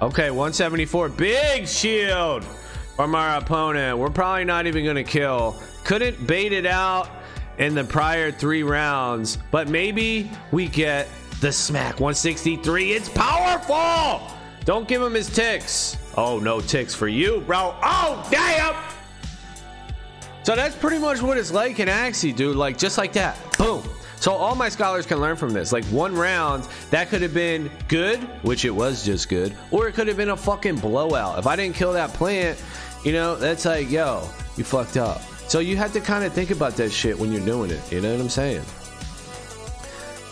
Okay, 0.01 0.31
174, 0.31 1.09
big 1.09 1.67
shield 1.67 2.45
from 2.95 3.17
our 3.17 3.39
opponent. 3.39 3.99
We're 3.99 4.09
probably 4.09 4.45
not 4.45 4.69
even 4.69 4.85
gonna 4.85 5.03
kill. 5.03 5.61
Couldn't 5.83 6.29
bait 6.29 6.53
it 6.53 6.65
out 6.65 7.11
in 7.59 7.75
the 7.75 7.83
prior 7.83 8.31
three 8.31 8.63
rounds, 8.63 9.37
but 9.51 9.69
maybe 9.69 10.31
we 10.53 10.69
get 10.69 11.09
the 11.41 11.51
smack 11.51 11.99
163. 11.99 12.93
It's 12.93 13.09
powerful. 13.09 14.31
Don't 14.65 14.87
give 14.87 15.03
him 15.03 15.15
his 15.15 15.29
ticks. 15.29 15.97
Oh, 16.17 16.39
no 16.39 16.61
ticks 16.61 16.95
for 16.95 17.09
you, 17.09 17.41
bro. 17.41 17.75
Oh, 17.83 18.29
damn. 18.31 18.77
So 20.45 20.55
that's 20.55 20.77
pretty 20.77 20.99
much 20.99 21.21
what 21.21 21.37
it's 21.37 21.51
like 21.51 21.81
in 21.81 21.89
Axie, 21.89 22.33
dude. 22.33 22.55
Like, 22.55 22.79
just 22.79 22.97
like 22.97 23.13
that. 23.15 23.37
Boom. 23.59 23.83
So 24.21 24.35
all 24.35 24.55
my 24.55 24.69
scholars 24.69 25.07
can 25.07 25.19
learn 25.19 25.37
from 25.37 25.55
this. 25.55 25.73
Like 25.73 25.85
one 25.87 26.15
round, 26.15 26.69
that 26.91 27.09
could 27.09 27.23
have 27.23 27.33
been 27.33 27.71
good, 27.89 28.21
which 28.43 28.67
it 28.67 28.71
was 28.71 29.03
just 29.03 29.31
good, 29.31 29.57
or 29.71 29.89
it 29.89 29.95
could 29.95 30.09
have 30.09 30.19
been 30.19 30.29
a 30.29 30.37
fucking 30.37 30.77
blowout. 30.77 31.39
If 31.39 31.47
I 31.47 31.57
didn't 31.57 31.75
kill 31.75 31.95
that 31.95 32.13
plant, 32.13 32.63
you 33.03 33.13
know, 33.13 33.35
that's 33.35 33.65
like, 33.65 33.91
yo, 33.91 34.29
you 34.59 34.65
fucked 34.65 34.99
up. 34.99 35.23
So 35.49 35.59
you 35.59 35.77
have 35.79 35.95
to 35.95 36.01
kind 36.01 36.23
of 36.23 36.35
think 36.35 36.51
about 36.51 36.77
that 36.77 36.93
shit 36.93 37.19
when 37.19 37.33
you're 37.33 37.45
doing 37.45 37.71
it. 37.71 37.81
You 37.91 38.03
know 38.03 38.13
what 38.13 38.21
I'm 38.21 38.29
saying? 38.29 38.63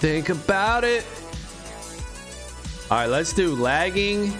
Think 0.01 0.29
about 0.29 0.85
it. 0.85 1.05
All 2.91 2.99
right, 2.99 3.07
let's 3.07 3.33
do 3.33 3.55
lagging, 3.55 4.33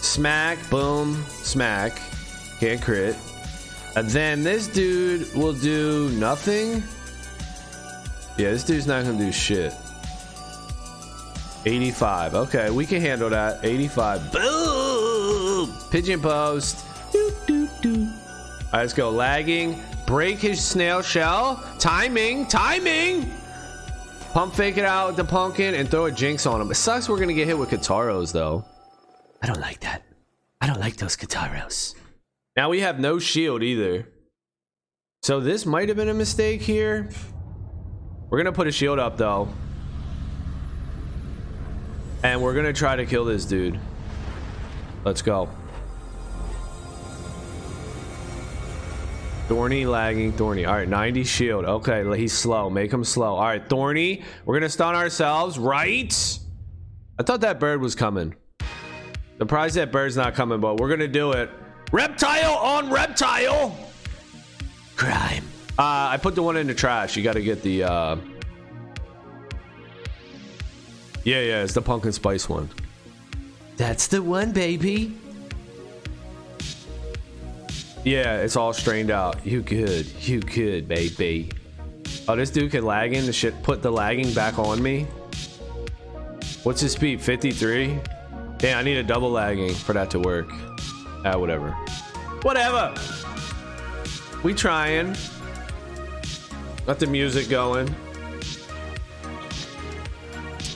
smack, 0.00 0.58
boom, 0.70 1.22
smack, 1.26 2.00
can't 2.58 2.80
crit. 2.80 3.16
And 3.96 4.08
then 4.08 4.42
this 4.42 4.66
dude 4.66 5.32
will 5.34 5.52
do 5.52 6.08
nothing. 6.12 6.82
Yeah, 8.38 8.50
this 8.50 8.62
dude's 8.62 8.86
not 8.86 9.04
gonna 9.04 9.18
do 9.18 9.32
shit. 9.32 9.74
85. 11.66 12.34
Okay, 12.34 12.70
we 12.70 12.86
can 12.86 13.00
handle 13.00 13.28
that. 13.30 13.64
85. 13.64 14.32
Boom! 14.32 15.74
Pigeon 15.90 16.20
post. 16.20 16.84
Doo, 17.12 17.32
doo, 17.48 17.68
doo. 17.82 18.04
All 18.04 18.72
right, 18.72 18.80
let's 18.82 18.92
go. 18.92 19.10
Lagging. 19.10 19.82
Break 20.06 20.38
his 20.38 20.64
snail 20.64 21.02
shell. 21.02 21.62
Timing. 21.80 22.46
Timing. 22.46 23.28
Pump 24.32 24.54
fake 24.54 24.76
it 24.76 24.84
out 24.84 25.08
with 25.08 25.16
the 25.16 25.24
pumpkin 25.24 25.74
and 25.74 25.90
throw 25.90 26.04
a 26.04 26.12
jinx 26.12 26.46
on 26.46 26.60
him. 26.60 26.70
It 26.70 26.76
sucks 26.76 27.08
we're 27.08 27.18
gonna 27.18 27.32
get 27.32 27.48
hit 27.48 27.58
with 27.58 27.70
Kataros 27.70 28.32
though. 28.32 28.64
I 29.42 29.46
don't 29.48 29.60
like 29.60 29.80
that. 29.80 30.04
I 30.60 30.68
don't 30.68 30.80
like 30.80 30.96
those 30.96 31.16
Kataros. 31.16 31.94
Now 32.56 32.68
we 32.68 32.80
have 32.80 33.00
no 33.00 33.18
shield 33.18 33.64
either. 33.64 34.08
So 35.22 35.40
this 35.40 35.66
might 35.66 35.88
have 35.88 35.96
been 35.96 36.08
a 36.08 36.14
mistake 36.14 36.62
here. 36.62 37.10
We're 38.30 38.38
gonna 38.38 38.52
put 38.52 38.66
a 38.66 38.72
shield 38.72 38.98
up 38.98 39.16
though. 39.16 39.48
And 42.22 42.42
we're 42.42 42.54
gonna 42.54 42.72
try 42.72 42.96
to 42.96 43.06
kill 43.06 43.24
this 43.24 43.44
dude. 43.44 43.78
Let's 45.04 45.22
go. 45.22 45.48
Thorny 49.48 49.86
lagging, 49.86 50.32
Thorny. 50.32 50.66
All 50.66 50.74
right, 50.74 50.86
90 50.86 51.24
shield. 51.24 51.64
Okay, 51.64 52.04
he's 52.18 52.34
slow. 52.34 52.68
Make 52.68 52.92
him 52.92 53.02
slow. 53.02 53.36
All 53.36 53.44
right, 53.44 53.66
Thorny. 53.66 54.22
We're 54.44 54.54
gonna 54.58 54.68
stun 54.68 54.94
ourselves, 54.94 55.58
right? 55.58 56.38
I 57.18 57.22
thought 57.22 57.40
that 57.40 57.58
bird 57.58 57.80
was 57.80 57.94
coming. 57.94 58.34
Surprised 59.38 59.76
that 59.76 59.90
bird's 59.90 60.16
not 60.16 60.34
coming, 60.34 60.60
but 60.60 60.78
we're 60.78 60.90
gonna 60.90 61.08
do 61.08 61.32
it. 61.32 61.48
Reptile 61.92 62.56
on 62.56 62.90
reptile. 62.90 63.74
Crime. 64.96 65.47
Uh, 65.78 66.08
I 66.10 66.16
put 66.16 66.34
the 66.34 66.42
one 66.42 66.56
in 66.56 66.66
the 66.66 66.74
trash. 66.74 67.16
You 67.16 67.22
got 67.22 67.34
to 67.34 67.42
get 67.42 67.62
the. 67.62 67.84
Uh... 67.84 68.16
Yeah, 71.22 71.40
yeah, 71.40 71.62
it's 71.62 71.72
the 71.72 71.82
pumpkin 71.82 72.10
spice 72.12 72.48
one. 72.48 72.68
That's 73.76 74.08
the 74.08 74.20
one, 74.20 74.50
baby. 74.50 75.16
Yeah, 78.04 78.38
it's 78.38 78.56
all 78.56 78.72
strained 78.72 79.12
out. 79.12 79.46
You 79.46 79.62
good. 79.62 80.06
You 80.20 80.40
good, 80.40 80.88
baby. 80.88 81.52
Oh, 82.26 82.34
this 82.34 82.50
dude 82.50 82.72
can 82.72 82.84
lag 82.84 83.12
in 83.12 83.26
the 83.26 83.32
shit. 83.32 83.62
Put 83.62 83.80
the 83.80 83.92
lagging 83.92 84.34
back 84.34 84.58
on 84.58 84.82
me. 84.82 85.06
What's 86.64 86.80
his 86.80 86.92
speed? 86.92 87.20
53? 87.20 88.00
Damn, 88.58 88.78
I 88.78 88.82
need 88.82 88.96
a 88.96 89.02
double 89.04 89.30
lagging 89.30 89.74
for 89.74 89.92
that 89.92 90.10
to 90.10 90.18
work. 90.18 90.48
Ah, 91.24 91.38
whatever. 91.38 91.70
Whatever. 92.42 92.94
We 94.42 94.54
trying. 94.54 95.14
Got 96.88 97.00
the 97.00 97.06
music 97.06 97.50
going. 97.50 97.94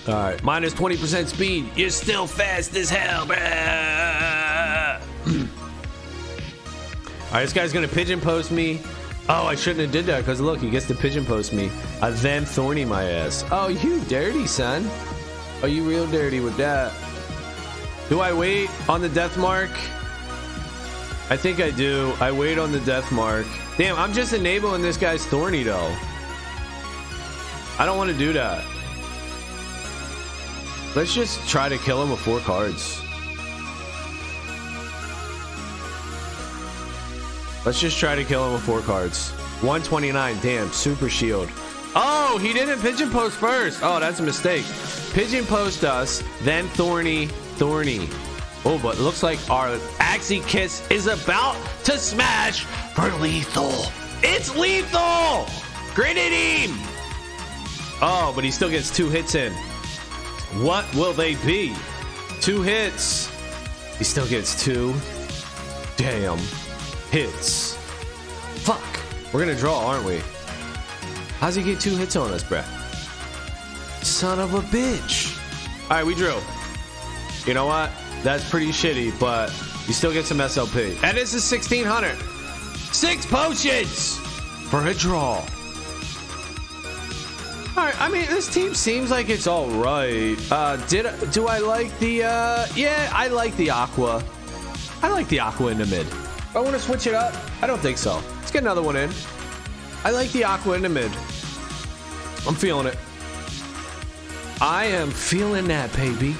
All 0.07 0.13
right, 0.13 0.43
minus 0.43 0.75
20% 0.75 1.27
speed. 1.27 1.65
You're 1.75 1.89
still 1.89 2.27
fast 2.27 2.77
as 2.77 2.91
hell, 2.91 3.25
bruh. 3.25 5.01
All 7.17 7.33
right, 7.33 7.41
this 7.41 7.55
guy's 7.55 7.73
gonna 7.73 7.89
pigeon 7.89 8.21
post 8.21 8.51
me. 8.51 8.83
Oh, 9.31 9.47
I 9.47 9.55
shouldn't 9.55 9.81
have 9.81 9.91
did 9.91 10.05
that 10.05 10.19
because 10.19 10.39
look, 10.39 10.61
he 10.61 10.69
gets 10.69 10.87
to 10.89 10.95
pigeon 10.95 11.25
post 11.25 11.55
me. 11.55 11.71
I 12.03 12.11
then 12.11 12.45
thorny 12.45 12.85
my 12.85 13.05
ass. 13.05 13.47
Oh, 13.51 13.69
you 13.69 13.99
dirty 14.01 14.47
son. 14.47 14.91
Are 15.63 15.69
you 15.69 15.83
real 15.89 16.07
dirty 16.09 16.41
with 16.41 16.59
that? 16.59 16.93
Do 18.11 18.21
I 18.21 18.35
wait 18.35 18.69
on 18.87 19.01
the 19.01 19.09
death 19.09 19.39
mark? 19.39 19.71
I 21.33 21.37
think 21.39 21.61
I 21.61 21.71
do. 21.71 22.13
I 22.21 22.31
wait 22.31 22.59
on 22.59 22.73
the 22.73 22.81
death 22.81 23.11
mark. 23.11 23.47
Damn, 23.79 23.97
I'm 23.97 24.13
just 24.13 24.35
enabling 24.35 24.83
this 24.83 24.99
guy's 24.99 25.25
thorny 25.25 25.63
though. 25.63 25.97
I 27.79 27.87
don't 27.87 27.97
want 27.97 28.11
to 28.11 28.19
do 28.19 28.35
that. 28.35 28.63
Let's 30.95 31.15
just 31.15 31.49
try 31.49 31.71
to 31.71 31.79
kill 31.79 32.03
him 32.03 32.11
with 32.11 32.21
four 32.21 32.41
cards. 32.41 33.01
Let's 37.65 37.81
just 37.81 37.99
try 37.99 38.15
to 38.15 38.25
kill 38.25 38.45
him 38.45 38.53
with 38.53 38.63
four 38.65 38.83
cards. 38.83 39.31
129. 39.63 40.39
Damn, 40.43 40.71
super 40.71 41.09
shield. 41.09 41.49
Oh, 41.97 42.39
he 42.43 42.53
didn't 42.53 42.81
pigeon 42.81 43.09
post 43.09 43.37
first. 43.37 43.81
Oh, 43.83 43.99
that's 43.99 44.21
a 44.21 44.23
mistake. 44.23 44.67
Pigeon 45.15 45.47
post 45.47 45.83
us, 45.83 46.23
then 46.43 46.69
Thorny, 46.69 47.29
Thorny. 47.57 48.11
Oh, 48.65 48.79
but 48.81 48.99
looks 48.99 49.23
like 49.23 49.39
our 49.51 49.77
Axie 49.99 50.47
Kiss 50.47 50.89
is 50.91 51.07
about 51.07 51.57
to 51.85 51.99
smash 51.99 52.65
for 52.95 53.11
lethal. 53.17 53.73
It's 54.23 54.55
lethal! 54.57 55.47
Grenadine! 55.95 56.71
Oh, 58.01 58.33
but 58.35 58.45
he 58.45 58.51
still 58.51 58.71
gets 58.71 58.95
two 58.95 59.09
hits 59.09 59.35
in. 59.35 59.53
What 60.63 60.93
will 60.95 61.13
they 61.13 61.35
be? 61.45 61.75
Two 62.41 62.63
hits. 62.63 63.31
He 63.99 64.05
still 64.05 64.27
gets 64.27 64.63
two. 64.63 64.95
Damn 65.97 66.39
hits. 67.11 67.75
Fuck. 68.65 68.83
We're 69.33 69.41
gonna 69.41 69.59
draw, 69.59 69.87
aren't 69.87 70.05
we? 70.05 70.21
How's 71.39 71.57
he 71.57 71.63
get 71.63 71.81
two 71.81 71.97
hits 71.97 72.17
on 72.17 72.31
us, 72.31 72.45
bruh? 72.45 72.65
Son 74.05 74.39
of 74.39 74.55
a 74.55 74.61
bitch. 74.61 75.37
All 75.85 75.97
right, 75.97 76.07
we 76.07 76.15
drew. 76.15 76.35
You 77.45 77.55
know 77.55 77.67
what? 77.67 77.91
That's 78.23 78.49
pretty 78.49 78.69
shitty, 78.69 79.19
but 79.19 79.51
you 79.87 79.93
still 79.93 80.13
get 80.13 80.25
some 80.25 80.39
SLP. 80.39 81.03
And 81.03 81.17
this 81.17 81.35
is 81.35 81.51
1600. 81.51 82.17
Six 82.95 83.27
potions 83.27 84.19
for 84.69 84.87
a 84.87 84.95
draw. 84.95 85.45
All 87.75 87.85
right, 87.85 88.01
I 88.01 88.11
mean, 88.11 88.27
this 88.27 88.53
team 88.53 88.75
seems 88.75 89.11
like 89.11 89.31
it's 89.31 89.47
all 89.47 89.69
right. 89.71 90.37
Uh, 90.53 90.77
did 90.89 91.07
do 91.33 91.47
I 91.47 91.59
like 91.59 91.99
the? 91.99 92.25
Uh, 92.25 92.67
yeah, 92.77 93.11
I 93.15 93.29
like 93.29 93.57
the 93.57 93.71
aqua. 93.71 94.23
I 95.03 95.09
like 95.09 95.27
the 95.29 95.41
aqua 95.41 95.69
in 95.69 95.79
the 95.79 95.87
mid. 95.87 96.07
I 96.55 96.61
want 96.61 96.75
to 96.75 96.79
switch 96.79 97.07
it 97.07 97.15
up. 97.15 97.35
I 97.63 97.67
don't 97.67 97.81
think 97.81 97.97
so. 97.97 98.23
Let's 98.37 98.51
get 98.51 98.63
another 98.63 98.83
one 98.83 98.97
in. 98.97 99.11
I 100.05 100.11
like 100.11 100.31
the 100.33 100.45
aqua 100.45 100.75
in 100.75 100.83
the 100.83 100.91
mid. 100.91 101.11
I'm 102.47 102.55
feeling 102.55 102.87
it. 102.87 102.99
I 104.61 104.85
am 104.85 105.11
feeling 105.11 105.67
that, 105.69 105.93
baby. 105.95 106.37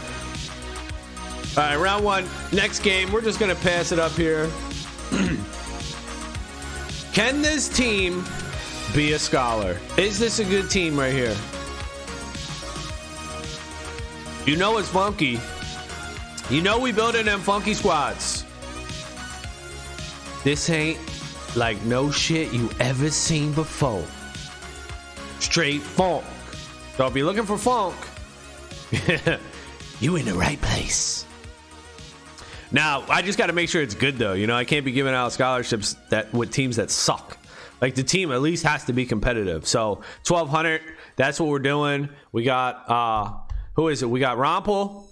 All 1.55 1.63
right, 1.63 1.77
round 1.77 2.03
one. 2.03 2.27
Next 2.51 2.79
game, 2.79 3.13
we're 3.13 3.21
just 3.21 3.39
gonna 3.39 3.55
pass 3.55 3.93
it 3.93 3.99
up 3.99 4.13
here. 4.13 4.51
Can 7.13 7.43
this 7.43 7.69
team 7.69 8.25
be 8.95 9.13
a 9.13 9.19
scholar? 9.19 9.79
Is 9.99 10.19
this 10.19 10.39
a 10.39 10.45
good 10.45 10.71
team 10.71 10.99
right 10.99 11.13
here? 11.13 11.37
You 14.47 14.57
know 14.57 14.79
it's 14.79 14.89
funky. 14.89 15.39
You 16.49 16.63
know 16.63 16.79
we 16.79 16.91
building 16.91 17.27
them 17.27 17.41
funky 17.41 17.75
squads. 17.75 18.47
This 20.45 20.71
ain't 20.71 20.99
like 21.55 21.83
no 21.83 22.11
shit 22.11 22.51
you 22.55 22.71
ever 22.81 23.11
seen 23.11 23.53
before. 23.53 24.07
Straight 25.39 25.83
funk. 25.83 26.25
So 26.97 27.09
if 27.09 27.15
you're 27.15 27.27
looking 27.27 27.45
for 27.45 27.59
funk, 27.59 27.95
you 30.01 30.17
in 30.17 30.25
the 30.25 30.33
right 30.33 30.61
place. 30.63 31.27
Now, 32.73 33.05
I 33.09 33.21
just 33.21 33.37
got 33.37 33.49
to 33.49 33.53
make 33.53 33.69
sure 33.69 33.83
it's 33.83 33.95
good 33.95 34.17
though. 34.17 34.33
You 34.33 34.47
know, 34.47 34.57
I 34.57 34.65
can't 34.65 34.85
be 34.85 34.93
giving 34.93 35.13
out 35.13 35.33
scholarships 35.33 35.95
that 36.09 36.33
with 36.33 36.51
teams 36.51 36.77
that 36.77 36.91
suck. 36.91 37.37
Like 37.83 37.95
the 37.95 38.03
team 38.03 38.33
at 38.33 38.41
least 38.41 38.65
has 38.65 38.85
to 38.85 38.93
be 38.93 39.05
competitive. 39.05 39.67
So 39.67 39.97
1200, 40.27 40.81
that's 41.17 41.39
what 41.39 41.49
we're 41.49 41.59
doing. 41.59 42.09
We 42.33 42.45
got 42.45 42.89
uh 42.89 43.33
who 43.75 43.89
is 43.89 44.03
it? 44.03 44.09
We 44.09 44.21
got 44.21 44.39
Rompel. 44.39 45.05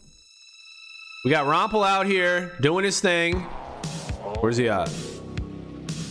We 1.24 1.30
got 1.30 1.46
Rompel 1.46 1.86
out 1.86 2.06
here 2.06 2.52
doing 2.60 2.84
his 2.84 3.00
thing. 3.00 3.40
Where's 4.40 4.56
he 4.56 4.68
at? 4.68 4.88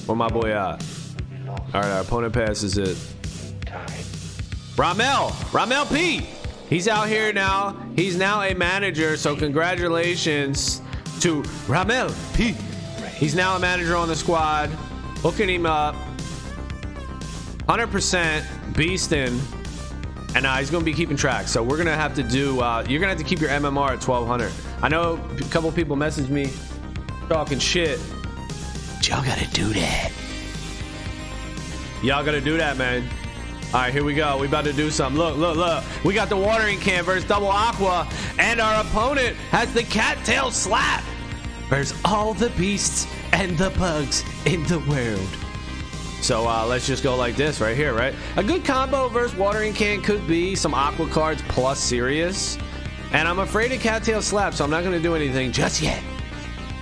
Where 0.05 0.15
my 0.15 0.27
boy 0.27 0.51
at? 0.51 0.85
All 1.47 1.57
right, 1.73 1.85
our 1.85 2.01
opponent 2.01 2.33
passes 2.33 2.77
it. 2.77 2.97
Ramel, 4.77 5.35
Ramel 5.51 5.85
P. 5.87 6.27
He's 6.69 6.87
out 6.87 7.07
here 7.07 7.33
now. 7.33 7.75
He's 7.95 8.17
now 8.17 8.43
a 8.43 8.53
manager. 8.53 9.17
So 9.17 9.35
congratulations 9.35 10.81
to 11.19 11.43
Ramel 11.67 12.13
P. 12.33 12.55
He's 13.15 13.35
now 13.35 13.55
a 13.55 13.59
manager 13.59 13.95
on 13.95 14.07
the 14.07 14.15
squad. 14.15 14.69
Hooking 15.21 15.49
him 15.49 15.65
up. 15.65 15.95
100% 17.67 18.41
beasting. 18.73 19.39
And 20.35 20.45
uh, 20.45 20.55
he's 20.57 20.69
going 20.69 20.81
to 20.81 20.85
be 20.85 20.93
keeping 20.93 21.17
track. 21.17 21.47
So 21.47 21.61
we're 21.61 21.75
going 21.75 21.87
to 21.87 21.95
have 21.95 22.15
to 22.15 22.23
do, 22.23 22.61
uh, 22.61 22.85
you're 22.87 22.99
going 22.99 23.09
to 23.13 23.17
have 23.17 23.17
to 23.17 23.23
keep 23.23 23.41
your 23.41 23.49
MMR 23.49 23.91
at 23.91 24.07
1200. 24.07 24.51
I 24.81 24.87
know 24.87 25.19
a 25.37 25.43
couple 25.49 25.71
people 25.71 25.97
messaged 25.97 26.29
me 26.29 26.51
talking 27.27 27.59
shit. 27.59 27.99
Y'all 29.03 29.23
got 29.23 29.37
to 29.39 29.47
do 29.49 29.73
that. 29.73 30.11
Y'all 32.01 32.23
got 32.23 32.31
to 32.31 32.41
do 32.41 32.57
that, 32.57 32.77
man. 32.77 33.03
All 33.73 33.81
right, 33.81 33.93
here 33.93 34.03
we 34.03 34.15
go. 34.15 34.37
We 34.37 34.47
about 34.47 34.65
to 34.65 34.73
do 34.73 34.89
something. 34.89 35.19
Look, 35.19 35.37
look, 35.37 35.57
look. 35.57 35.83
We 36.03 36.13
got 36.13 36.29
the 36.29 36.37
watering 36.37 36.79
can 36.79 37.03
versus 37.03 37.27
double 37.27 37.49
aqua, 37.49 38.07
and 38.39 38.59
our 38.59 38.81
opponent 38.81 39.35
has 39.51 39.71
the 39.73 39.83
cattail 39.83 40.49
slap 40.49 41.03
versus 41.69 41.97
all 42.03 42.33
the 42.33 42.49
beasts 42.51 43.07
and 43.31 43.57
the 43.57 43.69
bugs 43.71 44.23
in 44.45 44.63
the 44.65 44.79
world. 44.79 45.27
So 46.21 46.47
uh, 46.47 46.65
let's 46.65 46.85
just 46.85 47.03
go 47.03 47.15
like 47.15 47.35
this 47.35 47.61
right 47.61 47.75
here, 47.77 47.93
right? 47.93 48.13
A 48.35 48.43
good 48.43 48.65
combo 48.65 49.07
versus 49.07 49.37
watering 49.37 49.73
can 49.73 50.01
could 50.01 50.27
be 50.27 50.55
some 50.55 50.73
aqua 50.73 51.07
cards 51.07 51.41
plus 51.47 51.79
Sirius. 51.79 52.57
And 53.13 53.27
I'm 53.27 53.39
afraid 53.39 53.71
of 53.71 53.79
cattail 53.79 54.21
slap, 54.21 54.53
so 54.53 54.63
I'm 54.63 54.69
not 54.69 54.83
going 54.83 54.95
to 54.95 55.01
do 55.01 55.15
anything 55.15 55.51
just 55.51 55.81
yet. 55.81 56.03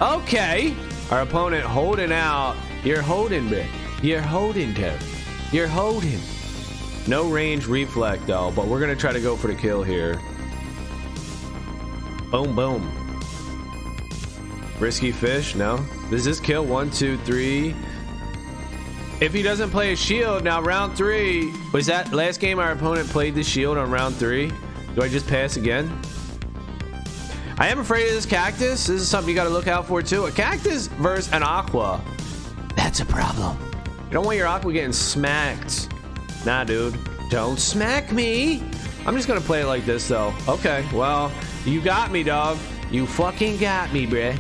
Okay. 0.02 0.76
Our 1.12 1.22
opponent 1.22 1.64
holding 1.64 2.12
out. 2.12 2.58
You're 2.84 3.02
holding, 3.02 3.48
bro. 3.50 3.66
You're 4.02 4.22
holding, 4.22 4.74
Dev. 4.74 5.02
You're 5.54 5.68
holding. 5.68 6.20
No 7.08 7.30
range 7.30 7.68
reflect 7.68 8.28
though, 8.28 8.52
but 8.54 8.68
we're 8.68 8.82
gonna 8.82 8.96
try 8.96 9.14
to 9.14 9.22
go 9.22 9.38
for 9.38 9.48
the 9.48 9.56
kill 9.56 9.82
here. 9.82 10.20
Boom, 12.30 12.54
boom. 12.54 12.97
Risky 14.80 15.12
fish, 15.12 15.56
no. 15.56 15.84
Does 16.10 16.24
this 16.24 16.40
kill 16.40 16.66
one, 16.66 16.92
two, 16.92 17.18
three? 17.20 17.76
If 19.20 19.34
he 19.34 19.42
doesn't 19.42 19.72
play 19.72 19.94
a 19.94 19.96
shield, 19.96 20.44
now 20.44 20.62
round 20.62 20.96
three. 20.96 21.52
Was 21.74 21.88
that 21.88 22.14
last 22.14 22.40
game 22.40 22.60
our 22.60 22.72
opponent 22.72 23.10
played 23.10 23.34
the 23.34 23.44
shield 23.44 23.78
on 23.78 23.90
round 23.90 24.16
three? 24.16 24.52
Do 24.94 25.02
I 25.02 25.10
just 25.10 25.28
pass 25.28 25.58
again? 25.58 26.00
I 27.58 27.70
am 27.70 27.80
afraid 27.80 28.08
of 28.08 28.14
this 28.14 28.28
cactus. 28.28 28.86
This 28.86 29.02
is 29.02 29.08
something 29.08 29.30
you 29.30 29.36
gotta 29.36 29.50
look 29.50 29.68
out 29.68 29.88
for 29.88 30.04
too. 30.04 30.26
A 30.26 30.32
cactus 30.32 30.86
versus 30.88 31.32
an 31.34 31.42
aqua. 31.42 32.00
That's 32.76 33.00
a 33.00 33.06
problem. 33.06 33.58
You 34.06 34.12
don't 34.12 34.26
want 34.26 34.38
your 34.38 34.46
aqua 34.46 34.72
getting 34.72 34.94
smacked. 34.94 35.90
Nah, 36.46 36.64
dude. 36.64 36.96
Don't 37.30 37.60
smack 37.60 38.12
me. 38.12 38.64
I'm 39.08 39.16
just 39.16 39.28
gonna 39.28 39.42
play 39.42 39.62
it 39.62 39.66
like 39.66 39.86
this, 39.86 40.08
though. 40.08 40.34
Okay, 40.48 40.86
well, 40.94 41.32
you 41.66 41.82
got 41.82 42.12
me, 42.12 42.22
dog. 42.22 42.58
You 42.92 43.08
fucking 43.08 43.58
got 43.58 43.92
me, 43.92 44.06
bruh. 44.06 44.40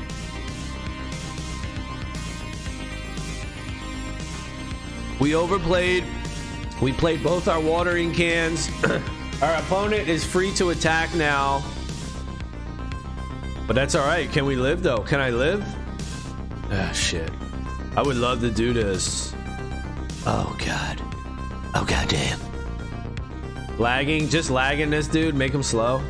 We 5.19 5.35
overplayed. 5.35 6.03
We 6.81 6.93
played 6.93 7.23
both 7.23 7.47
our 7.47 7.59
watering 7.59 8.13
cans. 8.13 8.69
our 9.41 9.55
opponent 9.55 10.07
is 10.07 10.23
free 10.23 10.53
to 10.55 10.69
attack 10.69 11.13
now. 11.15 11.63
But 13.65 13.75
that's 13.75 13.95
alright. 13.95 14.31
Can 14.31 14.45
we 14.45 14.55
live, 14.55 14.83
though? 14.83 14.99
Can 14.99 15.19
I 15.19 15.29
live? 15.29 15.65
Ah, 16.71 16.91
shit. 16.91 17.31
I 17.95 18.01
would 18.01 18.17
love 18.17 18.41
to 18.41 18.51
do 18.51 18.73
this. 18.73 19.33
Oh, 20.25 20.55
God. 20.65 21.01
Oh 21.79 21.85
goddamn. 21.85 22.39
Lagging, 23.77 24.29
just 24.29 24.49
lagging 24.49 24.89
this 24.89 25.07
dude, 25.07 25.35
make 25.35 25.53
him 25.53 25.61
slow. 25.61 26.01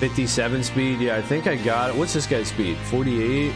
57 0.00 0.62
speed, 0.62 1.00
yeah, 1.00 1.16
I 1.16 1.22
think 1.22 1.46
I 1.46 1.56
got 1.56 1.88
it. 1.88 1.96
What's 1.96 2.12
this 2.12 2.26
guy's 2.26 2.48
speed? 2.48 2.76
48. 2.76 3.54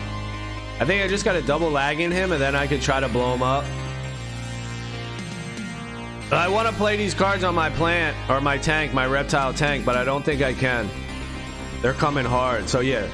I 0.81 0.87
think 0.87 1.05
I 1.05 1.09
just 1.09 1.27
got 1.27 1.35
to 1.35 1.43
double 1.43 1.71
lag 1.71 2.01
in 2.01 2.11
him 2.11 2.33
and 2.33 2.41
then 2.41 2.57
I 2.57 2.67
could 2.67 2.81
try 2.81 3.01
to 3.01 3.09
blow 3.09 3.35
him 3.35 3.43
up. 3.43 3.65
I 6.33 6.49
want 6.49 6.69
to 6.69 6.75
play 6.75 6.97
these 6.97 7.13
cards 7.13 7.45
on 7.45 7.55
my 7.55 7.69
plant 7.69 8.17
or 8.31 8.41
my 8.41 8.57
tank, 8.57 8.95
my 8.95 9.07
reptile 9.07 9.53
tank, 9.53 9.85
but 9.85 9.99
I 9.99 10.05
don't 10.05 10.25
think 10.25 10.41
I 10.41 10.55
can. 10.55 10.89
They're 11.83 11.93
coming 11.93 12.25
hard. 12.25 12.67
So 12.69 12.81
yeah, 12.81 13.09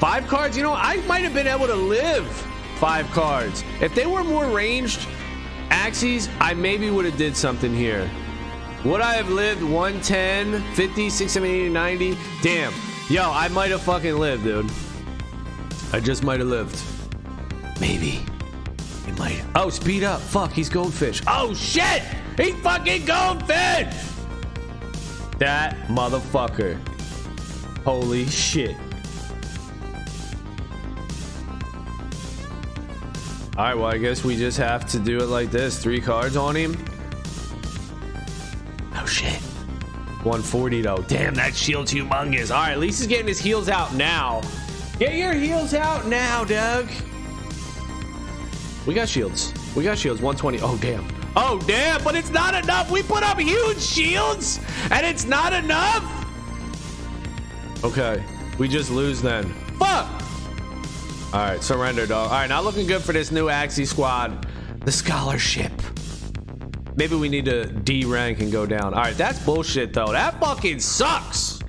five 0.00 0.26
cards. 0.26 0.56
You 0.56 0.64
know, 0.64 0.72
I 0.72 0.96
might 1.06 1.22
have 1.22 1.32
been 1.32 1.46
able 1.46 1.68
to 1.68 1.76
live 1.76 2.26
five 2.78 3.08
cards. 3.12 3.62
If 3.80 3.94
they 3.94 4.06
were 4.06 4.24
more 4.24 4.46
ranged 4.46 5.06
axes, 5.70 6.28
I 6.40 6.54
maybe 6.54 6.90
would 6.90 7.04
have 7.04 7.16
did 7.16 7.36
something 7.36 7.72
here. 7.72 8.10
Would 8.84 9.00
I 9.00 9.14
have 9.14 9.30
lived 9.30 9.62
110, 9.62 10.60
50, 10.74 11.08
60, 11.08 11.28
70, 11.28 11.54
80, 11.54 11.68
90? 11.68 12.18
Damn. 12.42 12.72
Yo, 13.08 13.30
I 13.30 13.46
might 13.46 13.70
have 13.70 13.82
fucking 13.82 14.16
lived, 14.16 14.42
dude. 14.42 14.68
I 15.92 16.00
just 16.00 16.24
might 16.24 16.40
have 16.40 16.48
lived. 16.48 16.82
Maybe. 17.82 18.24
He 19.04 19.12
might. 19.18 19.42
Oh, 19.56 19.68
speed 19.68 20.04
up. 20.04 20.20
Fuck, 20.20 20.52
he's 20.52 20.68
goldfish. 20.68 21.20
Oh, 21.26 21.52
shit! 21.52 22.00
He's 22.36 22.54
fucking 22.60 23.06
goldfish! 23.06 23.92
That 25.38 25.76
motherfucker. 25.88 26.78
Holy 27.84 28.24
shit. 28.26 28.76
All 33.56 33.64
right, 33.64 33.74
well, 33.74 33.86
I 33.86 33.98
guess 33.98 34.22
we 34.22 34.36
just 34.36 34.58
have 34.58 34.86
to 34.92 35.00
do 35.00 35.18
it 35.18 35.26
like 35.26 35.50
this. 35.50 35.82
Three 35.82 36.00
cards 36.00 36.36
on 36.36 36.54
him. 36.54 36.76
Oh, 38.94 39.06
shit. 39.06 39.42
140, 40.22 40.82
though. 40.82 41.04
Damn, 41.08 41.34
that 41.34 41.56
shield's 41.56 41.92
humongous. 41.92 42.54
All 42.54 42.62
right, 42.62 42.72
at 42.74 42.78
least 42.78 43.00
he's 43.00 43.08
getting 43.08 43.26
his 43.26 43.40
heels 43.40 43.68
out 43.68 43.92
now. 43.94 44.40
Get 45.00 45.14
your 45.14 45.32
heels 45.32 45.74
out 45.74 46.06
now, 46.06 46.44
Doug. 46.44 46.88
We 48.86 48.94
got 48.94 49.08
shields. 49.08 49.52
We 49.76 49.84
got 49.84 49.98
shields. 49.98 50.20
120. 50.20 50.60
Oh, 50.60 50.76
damn. 50.78 51.06
Oh, 51.34 51.58
damn, 51.66 52.02
but 52.04 52.14
it's 52.14 52.30
not 52.30 52.54
enough. 52.54 52.90
We 52.90 53.02
put 53.02 53.22
up 53.22 53.38
huge 53.38 53.80
shields, 53.80 54.60
and 54.90 55.06
it's 55.06 55.24
not 55.24 55.52
enough. 55.52 56.04
Okay, 57.84 58.22
we 58.58 58.68
just 58.68 58.90
lose 58.90 59.22
then. 59.22 59.44
Fuck. 59.78 60.10
All 61.32 61.40
right, 61.40 61.62
surrender, 61.62 62.06
dog. 62.06 62.30
All 62.30 62.38
right, 62.38 62.48
not 62.48 62.64
looking 62.64 62.86
good 62.86 63.02
for 63.02 63.12
this 63.12 63.32
new 63.32 63.46
Axie 63.46 63.86
squad. 63.86 64.46
The 64.84 64.92
scholarship. 64.92 65.72
Maybe 66.96 67.16
we 67.16 67.30
need 67.30 67.46
to 67.46 67.66
D 67.66 68.04
rank 68.04 68.40
and 68.40 68.52
go 68.52 68.66
down. 68.66 68.92
All 68.92 69.00
right, 69.00 69.16
that's 69.16 69.38
bullshit, 69.38 69.94
though. 69.94 70.12
That 70.12 70.38
fucking 70.38 70.80
sucks. 70.80 71.60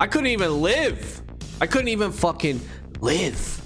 I 0.00 0.06
couldn't 0.06 0.28
even 0.28 0.62
live. 0.62 1.20
I 1.60 1.66
couldn't 1.66 1.88
even 1.88 2.10
fucking 2.10 2.60
live. 3.00 3.65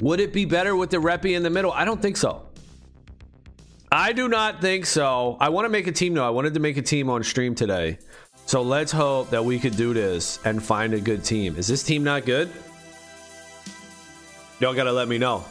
Would 0.00 0.20
it 0.20 0.32
be 0.32 0.44
better 0.44 0.76
with 0.76 0.90
the 0.90 0.98
Reppy 0.98 1.36
in 1.36 1.42
the 1.42 1.50
middle? 1.50 1.72
I 1.72 1.84
don't 1.84 2.00
think 2.00 2.16
so. 2.16 2.42
I 3.90 4.12
do 4.12 4.28
not 4.28 4.60
think 4.60 4.86
so. 4.86 5.36
I 5.40 5.48
want 5.48 5.64
to 5.64 5.70
make 5.70 5.86
a 5.86 5.92
team 5.92 6.14
though. 6.14 6.26
I 6.26 6.30
wanted 6.30 6.54
to 6.54 6.60
make 6.60 6.76
a 6.76 6.82
team 6.82 7.08
on 7.08 7.24
stream 7.24 7.54
today. 7.54 7.98
So 8.46 8.62
let's 8.62 8.92
hope 8.92 9.30
that 9.30 9.44
we 9.44 9.58
could 9.58 9.76
do 9.76 9.92
this 9.92 10.38
and 10.44 10.62
find 10.62 10.94
a 10.94 11.00
good 11.00 11.24
team. 11.24 11.56
Is 11.56 11.66
this 11.66 11.82
team 11.82 12.04
not 12.04 12.24
good? 12.24 12.50
Y'all 14.60 14.74
gotta 14.74 14.92
let 14.92 15.08
me 15.08 15.18
know. 15.18 15.44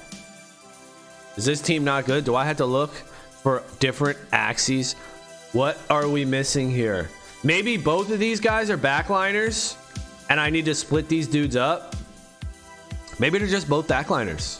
Is 1.35 1.45
this 1.45 1.61
team 1.61 1.83
not 1.83 2.05
good? 2.05 2.25
Do 2.25 2.35
I 2.35 2.45
have 2.45 2.57
to 2.57 2.65
look 2.65 2.91
for 2.93 3.63
different 3.79 4.17
axes? 4.31 4.93
What 5.53 5.77
are 5.89 6.07
we 6.07 6.25
missing 6.25 6.69
here? 6.69 7.09
Maybe 7.43 7.77
both 7.77 8.11
of 8.11 8.19
these 8.19 8.39
guys 8.39 8.69
are 8.69 8.77
backliners 8.77 9.77
and 10.29 10.39
I 10.39 10.49
need 10.49 10.65
to 10.65 10.75
split 10.75 11.07
these 11.07 11.27
dudes 11.27 11.55
up. 11.55 11.95
Maybe 13.19 13.39
they're 13.39 13.47
just 13.47 13.67
both 13.67 13.87
backliners. 13.87 14.59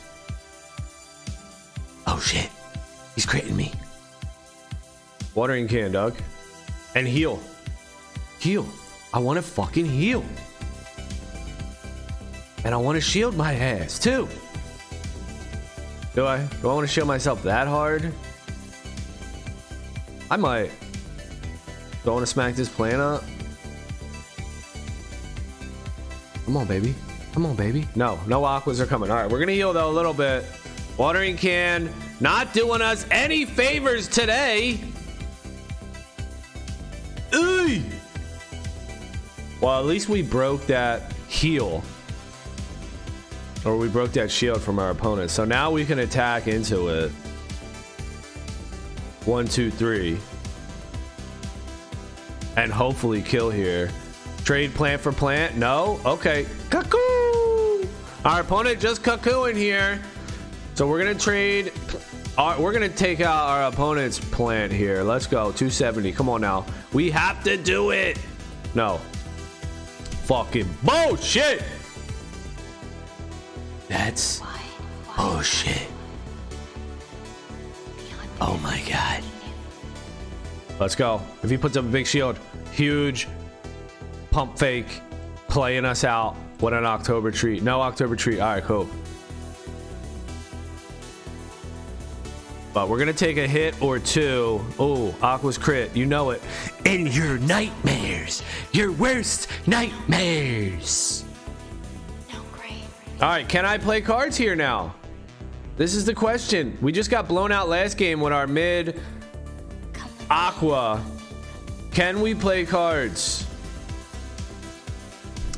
Oh 2.06 2.18
shit. 2.20 2.50
He's 3.14 3.26
creating 3.26 3.56
me. 3.56 3.72
Watering 5.34 5.68
can, 5.68 5.92
Doug. 5.92 6.16
And 6.94 7.06
heal. 7.06 7.40
Heal. 8.40 8.66
I 9.14 9.18
want 9.18 9.36
to 9.36 9.42
fucking 9.42 9.86
heal. 9.86 10.24
And 12.64 12.74
I 12.74 12.76
want 12.76 12.96
to 12.96 13.00
shield 13.00 13.36
my 13.36 13.54
ass 13.54 13.98
too. 13.98 14.28
Do 16.14 16.26
I? 16.26 16.44
Do 16.60 16.68
I 16.68 16.74
want 16.74 16.86
to 16.86 16.92
shield 16.92 17.06
myself 17.06 17.42
that 17.44 17.68
hard? 17.68 18.12
I 20.30 20.36
might. 20.36 20.70
Do 22.02 22.10
I 22.10 22.14
want 22.14 22.22
to 22.22 22.26
smack 22.26 22.54
this 22.54 22.68
plant 22.68 23.00
up? 23.00 23.22
Come 26.44 26.56
on, 26.56 26.66
baby. 26.66 26.94
Come 27.32 27.46
on, 27.46 27.56
baby. 27.56 27.86
No, 27.94 28.18
no 28.26 28.44
aquas 28.44 28.80
are 28.80 28.86
coming. 28.86 29.10
All 29.10 29.16
right, 29.16 29.30
we're 29.30 29.38
going 29.38 29.48
to 29.48 29.54
heal 29.54 29.72
though 29.72 29.90
a 29.90 29.92
little 29.92 30.14
bit. 30.14 30.44
Watering 30.96 31.36
can 31.36 31.92
not 32.20 32.52
doing 32.52 32.82
us 32.82 33.06
any 33.10 33.44
favors 33.44 34.08
today. 34.08 34.80
Ooh. 37.34 37.82
Well, 39.60 39.78
at 39.78 39.86
least 39.86 40.08
we 40.08 40.22
broke 40.22 40.66
that 40.66 41.12
heal. 41.28 41.82
Or 43.64 43.76
we 43.76 43.88
broke 43.88 44.12
that 44.12 44.30
shield 44.30 44.62
from 44.62 44.78
our 44.78 44.90
opponent. 44.90 45.30
So 45.30 45.44
now 45.44 45.70
we 45.70 45.84
can 45.84 45.98
attack 46.00 46.48
into 46.48 46.88
it. 46.88 47.10
One, 49.24 49.46
two, 49.46 49.70
three. 49.70 50.18
And 52.56 52.72
hopefully 52.72 53.20
kill 53.20 53.50
here. 53.50 53.90
Trade 54.44 54.74
plant 54.74 55.02
for 55.02 55.12
plant? 55.12 55.56
No? 55.56 56.00
Okay. 56.06 56.46
Cuckoo! 56.70 57.17
Our 58.28 58.40
opponent 58.40 58.78
just 58.78 59.02
cuckooing 59.02 59.56
here. 59.56 60.02
So 60.74 60.86
we're 60.86 61.02
to 61.02 61.14
trade. 61.14 61.72
Our, 62.36 62.60
we're 62.60 62.74
going 62.74 62.86
to 62.86 62.94
take 62.94 63.22
out 63.22 63.48
our 63.48 63.62
opponent's 63.62 64.20
plant 64.20 64.70
here. 64.70 65.02
Let's 65.02 65.26
go. 65.26 65.44
270. 65.44 66.12
Come 66.12 66.28
on 66.28 66.42
now. 66.42 66.66
We 66.92 67.10
have 67.10 67.42
to 67.44 67.56
do 67.56 67.88
it. 67.88 68.18
No. 68.74 68.98
Fucking 70.24 70.68
bullshit. 70.82 71.62
That's 73.88 74.42
bullshit. 75.16 75.88
Oh 78.42 78.58
my 78.62 78.82
god. 78.86 79.24
Let's 80.78 80.94
go. 80.94 81.22
If 81.42 81.48
he 81.48 81.56
puts 81.56 81.78
up 81.78 81.86
a 81.86 81.88
big 81.88 82.06
shield, 82.06 82.38
huge 82.72 83.26
pump 84.30 84.58
fake, 84.58 85.00
playing 85.48 85.86
us 85.86 86.04
out. 86.04 86.36
What 86.60 86.72
an 86.72 86.84
October 86.84 87.30
treat. 87.30 87.62
No 87.62 87.80
October 87.80 88.16
treat. 88.16 88.40
All 88.40 88.54
right, 88.54 88.64
cool. 88.64 88.88
But 92.74 92.88
we're 92.88 92.98
gonna 92.98 93.12
take 93.12 93.38
a 93.38 93.46
hit 93.46 93.80
or 93.82 93.98
two. 93.98 94.64
Oh, 94.78 95.14
Aqua's 95.22 95.58
crit. 95.58 95.96
You 95.96 96.06
know 96.06 96.30
it. 96.30 96.42
In 96.84 97.06
your 97.06 97.38
nightmares, 97.38 98.42
your 98.72 98.92
worst 98.92 99.48
nightmares. 99.66 101.24
All 103.20 103.28
right, 103.28 103.48
can 103.48 103.64
I 103.64 103.78
play 103.78 104.00
cards 104.00 104.36
here 104.36 104.54
now? 104.54 104.94
This 105.76 105.96
is 105.96 106.04
the 106.04 106.14
question. 106.14 106.78
We 106.80 106.92
just 106.92 107.10
got 107.10 107.26
blown 107.26 107.50
out 107.50 107.68
last 107.68 107.96
game 107.96 108.20
with 108.20 108.32
our 108.32 108.46
mid 108.46 109.00
Aqua. 110.30 111.04
Can 111.90 112.20
we 112.20 112.36
play 112.36 112.64
cards? 112.64 113.47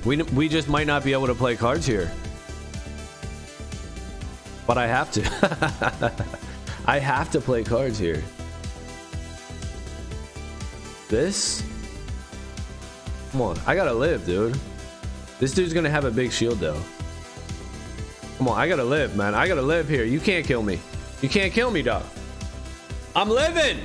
We, 0.05 0.23
we 0.23 0.49
just 0.49 0.69
might 0.69 0.87
not 0.87 1.05
be 1.05 1.13
able 1.13 1.27
to 1.27 1.35
play 1.35 1.57
cards 1.57 1.87
here. 1.87 2.11
But 4.67 4.79
I 4.79 4.87
have 4.87 5.11
to. 5.13 6.27
I 6.87 6.99
have 6.99 7.31
to 7.33 7.41
play 7.41 7.65
cards 7.65 7.99
here. 7.99 8.23
This? 11.09 11.63
Come 13.33 13.43
on, 13.43 13.59
I 13.67 13.75
gotta 13.75 13.93
live, 13.93 14.25
dude. 14.25 14.59
This 15.39 15.53
dude's 15.53 15.75
gonna 15.75 15.91
have 15.91 16.05
a 16.05 16.11
big 16.11 16.33
shield 16.33 16.59
though. 16.59 16.81
Come 18.39 18.49
on, 18.49 18.59
I 18.59 18.69
gotta 18.69 18.85
live, 18.85 19.17
man. 19.17 19.35
I 19.35 19.49
gotta 19.49 19.63
live 19.63 19.89
here. 19.89 20.05
You 20.05 20.21
can't 20.21 20.47
kill 20.47 20.63
me. 20.63 20.81
You 21.21 21.29
can't 21.29 21.53
kill 21.53 21.71
me, 21.71 21.83
dog. 21.83 22.05
I'm 23.15 23.29
living. 23.29 23.79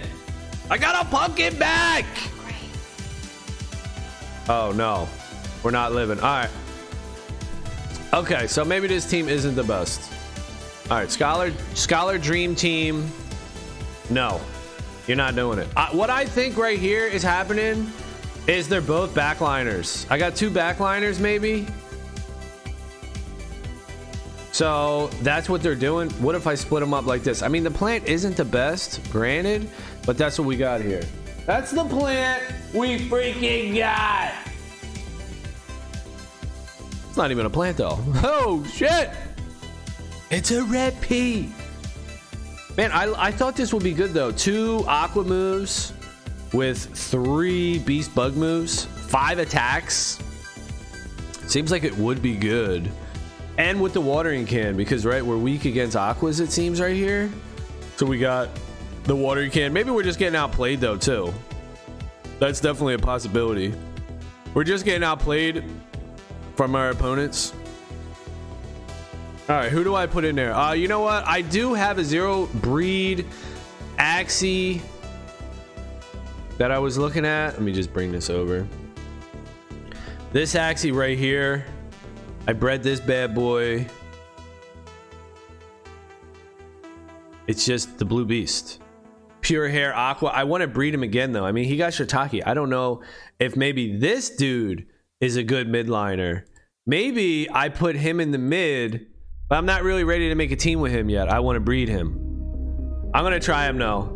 I 0.69 0.77
got 0.77 1.05
a 1.05 1.09
pumpkin 1.09 1.57
back. 1.57 2.05
Oh 4.47 4.71
no, 4.71 5.09
we're 5.65 5.71
not 5.71 5.91
living. 5.93 6.19
All 6.19 6.41
right. 6.41 6.49
Okay, 8.13 8.45
so 8.45 8.63
maybe 8.63 8.87
this 8.87 9.09
team 9.09 9.27
isn't 9.27 9.55
the 9.55 9.63
best. 9.63 10.13
All 10.91 10.97
right, 10.97 11.11
Scholar, 11.11 11.51
Scholar 11.73 12.19
Dream 12.19 12.55
Team. 12.55 13.11
No, 14.11 14.39
you're 15.07 15.17
not 15.17 15.33
doing 15.33 15.57
it. 15.57 15.67
I, 15.75 15.87
what 15.87 16.11
I 16.11 16.23
think 16.23 16.55
right 16.55 16.77
here 16.77 17.07
is 17.07 17.23
happening 17.23 17.91
is 18.45 18.69
they're 18.69 18.79
both 18.79 19.15
backliners. 19.15 20.05
I 20.11 20.19
got 20.19 20.35
two 20.35 20.51
backliners, 20.51 21.19
maybe. 21.19 21.65
So 24.51 25.07
that's 25.23 25.49
what 25.49 25.63
they're 25.63 25.73
doing. 25.73 26.11
What 26.11 26.35
if 26.35 26.45
I 26.45 26.53
split 26.53 26.81
them 26.81 26.93
up 26.93 27.07
like 27.07 27.23
this? 27.23 27.41
I 27.41 27.47
mean, 27.47 27.63
the 27.63 27.71
plant 27.71 28.05
isn't 28.05 28.37
the 28.37 28.45
best, 28.45 29.01
granted, 29.11 29.67
but 30.05 30.15
that's 30.15 30.37
what 30.37 30.47
we 30.47 30.57
got 30.57 30.81
here. 30.81 31.03
That's 31.47 31.71
the 31.71 31.85
plant 31.85 32.43
we 32.71 32.99
freaking 33.09 33.75
got. 33.75 34.31
It's 37.15 37.17
not 37.17 37.31
even 37.31 37.45
a 37.45 37.49
plant 37.49 37.77
though. 37.77 37.97
Oh 38.25 38.61
shit! 38.65 39.09
It's 40.31 40.51
a 40.51 40.65
red 40.65 40.99
pea. 40.99 41.49
Man, 42.75 42.91
I, 42.91 43.27
I 43.27 43.31
thought 43.31 43.55
this 43.55 43.73
would 43.73 43.85
be 43.85 43.93
good 43.93 44.11
though. 44.11 44.33
Two 44.33 44.83
aqua 44.85 45.23
moves 45.23 45.93
with 46.51 46.77
three 46.77 47.79
beast 47.79 48.13
bug 48.13 48.35
moves, 48.35 48.83
five 48.83 49.39
attacks. 49.39 50.19
Seems 51.47 51.71
like 51.71 51.85
it 51.85 51.97
would 51.97 52.21
be 52.21 52.35
good 52.35 52.91
and 53.57 53.79
with 53.79 53.93
the 53.93 54.01
watering 54.01 54.45
can 54.45 54.75
because 54.75 55.05
right 55.05 55.25
we're 55.25 55.37
weak 55.37 55.63
against 55.63 55.95
aquas 55.95 56.41
it 56.41 56.51
seems 56.51 56.81
right 56.81 56.97
here 56.97 57.31
so 57.95 58.05
we 58.05 58.19
got 58.19 58.49
the 59.05 59.15
watering 59.15 59.49
can 59.49 59.71
maybe 59.71 59.89
we're 59.89 60.03
just 60.03 60.19
getting 60.19 60.35
outplayed 60.35 60.81
though 60.81 60.97
too 60.97 61.33
that's 62.37 62.59
definitely 62.59 62.95
a 62.95 62.99
possibility 62.99 63.73
we're 64.53 64.65
just 64.65 64.83
getting 64.83 65.03
outplayed 65.05 65.63
from 66.55 66.75
our 66.75 66.89
opponents 66.89 67.53
all 69.47 69.55
right 69.55 69.71
who 69.71 69.83
do 69.83 69.95
i 69.95 70.05
put 70.05 70.23
in 70.23 70.35
there 70.35 70.53
uh 70.53 70.73
you 70.73 70.87
know 70.87 71.01
what 71.01 71.25
i 71.27 71.41
do 71.41 71.73
have 71.73 71.97
a 71.97 72.03
zero 72.03 72.47
breed 72.55 73.25
axie 73.97 74.81
that 76.57 76.71
i 76.71 76.79
was 76.79 76.97
looking 76.97 77.25
at 77.25 77.51
let 77.51 77.61
me 77.61 77.71
just 77.71 77.93
bring 77.93 78.11
this 78.11 78.29
over 78.29 78.67
this 80.31 80.55
axie 80.55 80.93
right 80.93 81.17
here 81.17 81.65
I 82.47 82.53
bred 82.53 82.83
this 82.83 82.99
bad 82.99 83.33
boy. 83.33 83.87
It's 87.47 87.65
just 87.65 87.97
the 87.97 88.05
blue 88.05 88.25
beast. 88.25 88.81
Pure 89.41 89.69
hair 89.69 89.95
aqua. 89.95 90.29
I 90.29 90.43
want 90.43 90.61
to 90.61 90.67
breed 90.67 90.93
him 90.93 91.01
again 91.01 91.31
though. 91.31 91.45
I 91.45 91.51
mean, 91.51 91.65
he 91.65 91.75
got 91.75 91.93
Shiitake. 91.93 92.43
I 92.45 92.53
don't 92.53 92.69
know 92.69 93.01
if 93.39 93.55
maybe 93.55 93.97
this 93.97 94.29
dude 94.29 94.85
is 95.21 95.35
a 95.37 95.43
good 95.43 95.67
midliner. 95.67 96.43
Maybe 96.85 97.49
I 97.49 97.69
put 97.69 97.95
him 97.95 98.19
in 98.19 98.31
the 98.31 98.37
mid, 98.37 99.07
but 99.49 99.57
I'm 99.57 99.65
not 99.65 99.83
really 99.83 100.03
ready 100.03 100.29
to 100.29 100.35
make 100.35 100.51
a 100.51 100.55
team 100.55 100.79
with 100.79 100.91
him 100.91 101.09
yet. 101.09 101.29
I 101.29 101.39
want 101.39 101.55
to 101.55 101.59
breed 101.59 101.89
him. 101.89 102.21
I'm 103.13 103.23
going 103.23 103.33
to 103.33 103.39
try 103.39 103.65
him 103.65 103.77
now. 103.77 104.11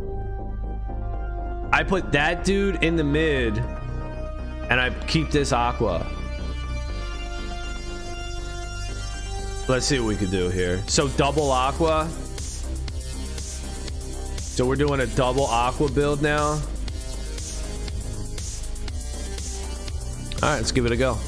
I 1.72 1.84
put 1.84 2.12
that 2.12 2.44
dude 2.44 2.82
in 2.84 2.96
the 2.96 3.04
mid 3.04 3.56
and 3.58 4.80
I 4.80 4.90
keep 5.06 5.30
this 5.30 5.52
aqua. 5.52 6.06
Let's 9.68 9.86
see 9.86 10.00
what 10.00 10.08
we 10.08 10.16
can 10.16 10.30
do 10.30 10.48
here. 10.48 10.82
So 10.86 11.08
double 11.08 11.50
aqua. 11.50 12.08
So 14.38 14.66
we're 14.66 14.76
doing 14.76 15.00
a 15.00 15.06
double 15.06 15.46
aqua 15.46 15.90
build 15.90 16.22
now. 16.22 16.60
All 20.42 20.48
right, 20.48 20.56
let's 20.56 20.72
give 20.72 20.86
it 20.86 20.92
a 20.92 20.96
go. 20.96 21.18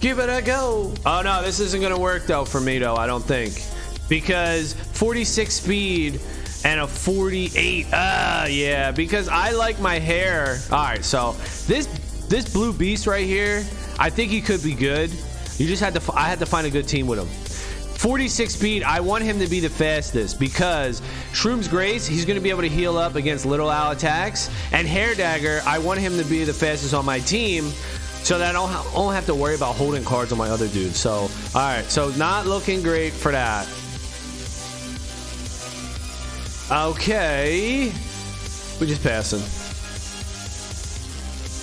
Give 0.00 0.18
it 0.20 0.30
a 0.30 0.40
go. 0.40 0.94
Oh 1.04 1.20
no, 1.22 1.42
this 1.42 1.60
isn't 1.60 1.82
gonna 1.82 1.98
work 1.98 2.26
though 2.26 2.44
for 2.44 2.60
me 2.60 2.78
though. 2.78 2.94
I 2.94 3.06
don't 3.06 3.24
think 3.24 3.62
because 4.08 4.72
46 4.72 5.52
speed 5.52 6.20
and 6.64 6.80
a 6.80 6.86
48. 6.86 7.86
Ah, 7.92 8.46
yeah, 8.46 8.90
because 8.90 9.28
I 9.28 9.50
like 9.50 9.80
my 9.80 9.98
hair. 9.98 10.58
All 10.70 10.78
right, 10.78 11.04
so 11.04 11.32
this 11.66 11.86
this 12.28 12.50
blue 12.50 12.72
beast 12.72 13.06
right 13.06 13.26
here, 13.26 13.66
I 13.98 14.08
think 14.08 14.30
he 14.30 14.40
could 14.40 14.62
be 14.62 14.74
good. 14.74 15.10
You 15.58 15.66
just 15.66 15.82
had 15.82 15.94
to. 15.94 16.12
I 16.14 16.24
had 16.24 16.38
to 16.38 16.46
find 16.46 16.66
a 16.66 16.70
good 16.70 16.88
team 16.88 17.06
with 17.06 17.18
him. 17.18 17.28
46 17.98 18.54
speed, 18.54 18.84
I 18.84 19.00
want 19.00 19.24
him 19.24 19.40
to 19.40 19.48
be 19.48 19.58
the 19.58 19.68
fastest 19.68 20.38
because 20.38 21.02
Shroom's 21.32 21.66
Grace, 21.66 22.06
he's 22.06 22.24
going 22.24 22.36
to 22.36 22.40
be 22.40 22.48
able 22.48 22.62
to 22.62 22.68
heal 22.68 22.96
up 22.96 23.16
against 23.16 23.44
Little 23.44 23.68
Owl 23.68 23.90
attacks. 23.90 24.48
And 24.70 24.86
Hair 24.86 25.16
Dagger, 25.16 25.62
I 25.66 25.80
want 25.80 25.98
him 25.98 26.16
to 26.16 26.24
be 26.24 26.44
the 26.44 26.54
fastest 26.54 26.94
on 26.94 27.04
my 27.04 27.18
team 27.18 27.72
so 28.22 28.38
that 28.38 28.50
I 28.50 28.52
don't, 28.52 28.70
don't 28.92 29.12
have 29.12 29.26
to 29.26 29.34
worry 29.34 29.54
about 29.54 29.74
holding 29.76 30.04
cards 30.04 30.32
on 30.32 30.38
my 30.38 30.48
other 30.48 30.68
dudes. 30.68 30.98
So, 30.98 31.10
all 31.10 31.30
right, 31.54 31.84
so 31.84 32.10
not 32.10 32.46
looking 32.46 32.82
great 32.82 33.12
for 33.12 33.32
that. 33.32 33.66
Okay. 36.70 37.92
We're 38.78 38.86
just 38.86 39.02
passing. 39.02 39.40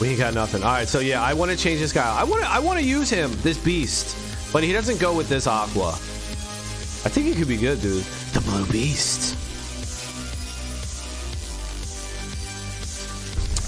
We 0.01 0.09
ain't 0.09 0.19
got 0.19 0.33
nothing. 0.33 0.63
All 0.63 0.71
right, 0.71 0.87
so 0.87 0.99
yeah, 0.99 1.21
I 1.21 1.33
want 1.33 1.51
to 1.51 1.57
change 1.57 1.79
this 1.79 1.93
guy. 1.93 2.19
I 2.19 2.23
want 2.23 2.43
to 2.43 2.49
I 2.49 2.59
want 2.59 2.79
to 2.79 2.85
use 2.85 3.09
him, 3.09 3.31
this 3.41 3.57
beast, 3.57 4.17
but 4.51 4.63
he 4.63 4.73
doesn't 4.73 4.99
go 4.99 5.15
with 5.15 5.29
this 5.29 5.47
aqua. 5.47 5.89
I 5.89 7.09
think 7.09 7.27
he 7.27 7.35
could 7.35 7.47
be 7.47 7.57
good, 7.57 7.81
dude. 7.81 8.03
The 8.33 8.41
blue 8.41 8.65
beast. 8.65 9.35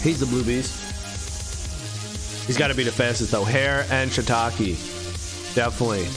He's 0.03 0.19
the 0.19 0.25
blue 0.25 0.43
beast. 0.43 0.86
He's 2.47 2.57
got 2.57 2.69
to 2.69 2.75
be 2.75 2.83
the 2.83 2.91
fastest 2.91 3.31
though. 3.31 3.43
Hair 3.43 3.85
and 3.91 4.09
Shiitake, 4.09 5.53
definitely. 5.53 6.07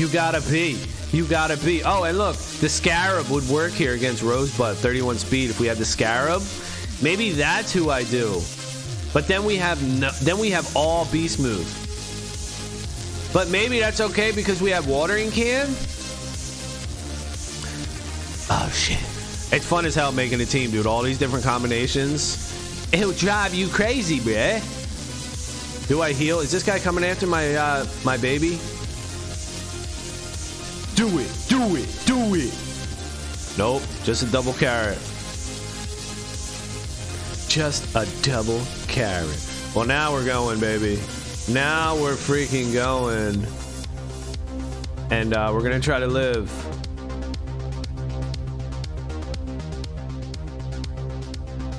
You 0.00 0.08
gotta 0.08 0.42
be. 0.50 0.78
You 1.12 1.26
gotta 1.26 1.56
be. 1.56 1.82
Oh, 1.82 2.04
and 2.04 2.18
look, 2.18 2.36
the 2.36 2.68
Scarab 2.68 3.28
would 3.30 3.48
work 3.48 3.72
here 3.72 3.94
against 3.94 4.22
Rosebud, 4.22 4.76
31 4.76 5.16
speed. 5.16 5.50
If 5.50 5.58
we 5.58 5.66
had 5.66 5.78
the 5.78 5.84
Scarab, 5.84 6.42
maybe 7.02 7.30
that's 7.30 7.72
who 7.72 7.90
I 7.90 8.04
do. 8.04 8.40
But 9.14 9.26
then 9.26 9.44
we 9.44 9.56
have 9.56 9.82
no, 9.98 10.10
then 10.22 10.38
we 10.38 10.50
have 10.50 10.76
all 10.76 11.06
beast 11.06 11.40
move. 11.40 11.66
But 13.32 13.48
maybe 13.48 13.80
that's 13.80 14.00
okay 14.02 14.32
because 14.32 14.60
we 14.60 14.70
have 14.70 14.86
watering 14.86 15.30
can. 15.30 15.66
Oh 18.50 18.70
shit! 18.72 19.00
It's 19.50 19.66
fun 19.66 19.86
as 19.86 19.94
hell 19.94 20.12
making 20.12 20.42
a 20.42 20.46
team, 20.46 20.70
dude. 20.70 20.86
All 20.86 21.02
these 21.02 21.18
different 21.18 21.44
combinations. 21.44 22.42
It'll 22.92 23.12
drive 23.12 23.54
you 23.54 23.68
crazy, 23.68 24.20
bruh. 24.20 24.75
Do 25.88 26.02
I 26.02 26.12
heal? 26.12 26.40
Is 26.40 26.50
this 26.50 26.64
guy 26.64 26.80
coming 26.80 27.04
after 27.04 27.26
my 27.26 27.54
uh, 27.54 27.86
my 28.04 28.16
baby? 28.16 28.58
Do 30.96 31.18
it, 31.18 31.30
do 31.48 31.76
it, 31.76 32.02
do 32.06 32.34
it. 32.34 32.54
Nope, 33.56 33.82
just 34.02 34.22
a 34.22 34.26
double 34.26 34.54
carrot. 34.54 34.98
Just 37.48 37.94
a 37.94 38.06
double 38.22 38.60
carrot. 38.88 39.38
Well, 39.74 39.86
now 39.86 40.12
we're 40.12 40.24
going, 40.24 40.58
baby. 40.58 41.00
Now 41.48 41.94
we're 41.94 42.14
freaking 42.14 42.72
going. 42.72 43.46
And 45.10 45.34
uh, 45.34 45.50
we're 45.54 45.60
going 45.60 45.72
to 45.72 45.80
try 45.80 46.00
to 46.00 46.06
live. 46.06 46.50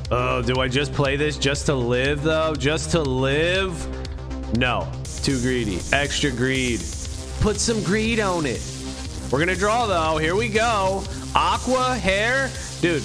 Oh, 0.09 0.41
do 0.41 0.61
I 0.61 0.69
just 0.69 0.93
play 0.93 1.17
this 1.17 1.37
just 1.37 1.65
to 1.65 1.75
live, 1.75 2.23
though? 2.23 2.55
Just 2.55 2.91
to 2.91 3.01
live? 3.01 3.96
No. 4.55 4.87
Too 5.23 5.39
greedy. 5.41 5.79
Extra 5.91 6.31
greed. 6.31 6.79
Put 7.41 7.59
some 7.59 7.83
greed 7.83 8.19
on 8.19 8.45
it. 8.45 8.61
We're 9.31 9.45
to 9.45 9.55
draw, 9.55 9.87
though. 9.87 10.17
Here 10.17 10.35
we 10.35 10.47
go. 10.47 11.03
Aqua, 11.35 11.95
hair. 11.95 12.49
Dude, 12.81 13.03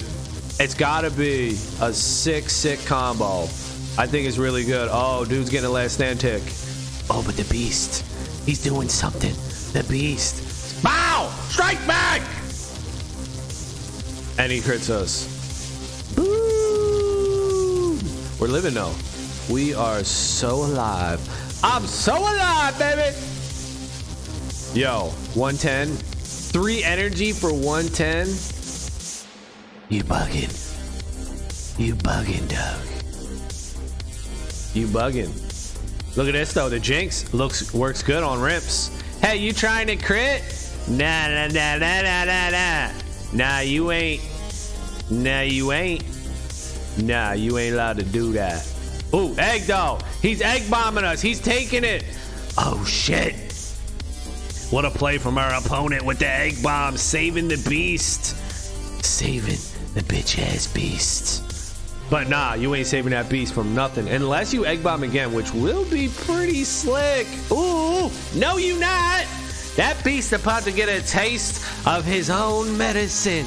it's 0.60 0.74
got 0.74 1.00
to 1.00 1.10
be 1.10 1.50
a 1.80 1.92
sick, 1.92 2.48
sick 2.48 2.78
combo. 2.86 3.42
I 3.98 4.06
think 4.06 4.26
it's 4.28 4.38
really 4.38 4.64
good. 4.64 4.88
Oh, 4.90 5.24
dude's 5.24 5.50
getting 5.50 5.68
a 5.68 5.72
last 5.72 5.94
stand 5.94 6.20
tick. 6.20 6.42
Oh, 7.10 7.22
but 7.26 7.36
the 7.36 7.44
beast. 7.50 8.04
He's 8.46 8.62
doing 8.62 8.88
something. 8.88 9.34
The 9.72 9.84
beast. 9.88 10.82
Bow! 10.82 11.30
Strike 11.48 11.84
back! 11.86 12.22
And 14.38 14.50
he 14.50 14.60
crits 14.60 14.88
us. 14.90 15.26
Boo! 16.14 17.98
We're 18.40 18.48
living 18.48 18.74
though. 18.74 18.94
We 19.50 19.74
are 19.74 20.04
so 20.04 20.54
alive. 20.56 21.20
I'm 21.64 21.86
so 21.86 22.16
alive, 22.16 22.78
baby! 22.78 23.16
Yo, 24.78 25.10
110. 25.34 25.88
Three 25.88 26.84
energy 26.84 27.32
for 27.32 27.52
110. 27.52 28.26
You 29.88 30.04
bugging. 30.04 30.58
You 31.78 31.94
bugging, 31.96 32.48
Doug. 32.48 32.86
You 34.74 34.86
bugging. 34.86 36.16
Look 36.16 36.28
at 36.28 36.32
this 36.32 36.52
though. 36.52 36.68
The 36.68 36.78
Jinx 36.78 37.32
looks 37.34 37.74
works 37.74 38.02
good 38.02 38.22
on 38.22 38.40
rips. 38.40 38.90
Hey, 39.20 39.36
you 39.38 39.52
trying 39.52 39.86
to 39.88 39.96
crit? 39.96 40.42
Nah, 40.88 41.28
nah, 41.28 41.48
nah, 41.48 41.78
nah, 41.78 42.02
nah, 42.02 42.24
nah, 42.24 42.50
nah. 42.50 42.90
Nah, 43.32 43.58
you 43.60 43.90
ain't. 43.90 44.22
Nah, 45.10 45.40
you 45.40 45.72
ain't. 45.72 46.04
Nah, 46.98 47.32
you 47.32 47.58
ain't 47.58 47.74
allowed 47.74 47.98
to 47.98 48.04
do 48.04 48.32
that. 48.32 48.71
Ooh, 49.14 49.34
egg 49.38 49.62
though. 49.62 49.98
He's 50.20 50.40
egg 50.40 50.70
bombing 50.70 51.04
us. 51.04 51.20
He's 51.20 51.40
taking 51.40 51.84
it. 51.84 52.04
Oh 52.58 52.84
shit. 52.84 53.34
What 54.70 54.84
a 54.86 54.90
play 54.90 55.18
from 55.18 55.36
our 55.36 55.52
opponent 55.54 56.04
with 56.04 56.18
the 56.18 56.28
egg 56.28 56.62
bomb, 56.62 56.96
saving 56.96 57.48
the 57.48 57.62
beast. 57.68 58.36
Saving 59.04 59.58
the 59.94 60.00
bitch 60.00 60.38
ass 60.38 60.66
beast. 60.72 61.48
But 62.08 62.28
nah, 62.28 62.54
you 62.54 62.74
ain't 62.74 62.86
saving 62.86 63.10
that 63.10 63.28
beast 63.28 63.52
from 63.52 63.74
nothing. 63.74 64.08
Unless 64.08 64.54
you 64.54 64.64
egg 64.64 64.82
bomb 64.82 65.02
again, 65.02 65.32
which 65.32 65.52
will 65.52 65.84
be 65.90 66.08
pretty 66.08 66.64
slick. 66.64 67.26
Ooh, 67.50 68.10
no, 68.34 68.56
you 68.56 68.78
not. 68.78 69.26
That 69.76 69.96
beast 70.04 70.32
about 70.32 70.62
to 70.64 70.72
get 70.72 70.88
a 70.88 71.06
taste 71.06 71.66
of 71.86 72.04
his 72.04 72.30
own 72.30 72.76
medicine. 72.76 73.46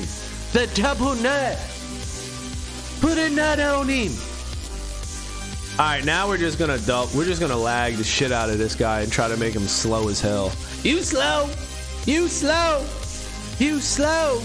The 0.54 0.68
double 0.76 1.16
nut. 1.16 1.60
Put 3.02 3.18
a 3.18 3.30
nut 3.30 3.60
on 3.60 3.88
him. 3.88 4.12
All 5.78 5.84
right, 5.84 6.06
now 6.06 6.26
we're 6.26 6.38
just 6.38 6.58
gonna 6.58 6.78
dump. 6.78 7.14
We're 7.14 7.26
just 7.26 7.42
gonna 7.42 7.58
lag 7.58 7.96
the 7.96 8.04
shit 8.06 8.32
out 8.32 8.50
of 8.50 8.58
this 8.58 8.76
guy 8.76 9.02
and 9.02 9.12
try 9.12 9.28
to 9.28 9.36
make 9.36 9.54
him 9.54 9.68
slow 9.68 10.08
as 10.08 10.22
hell. 10.22 10.54
You 10.84 11.02
slow. 11.02 11.50
You 12.06 12.30
slow. 12.30 12.86
You 13.60 13.82
slow. 13.82 14.40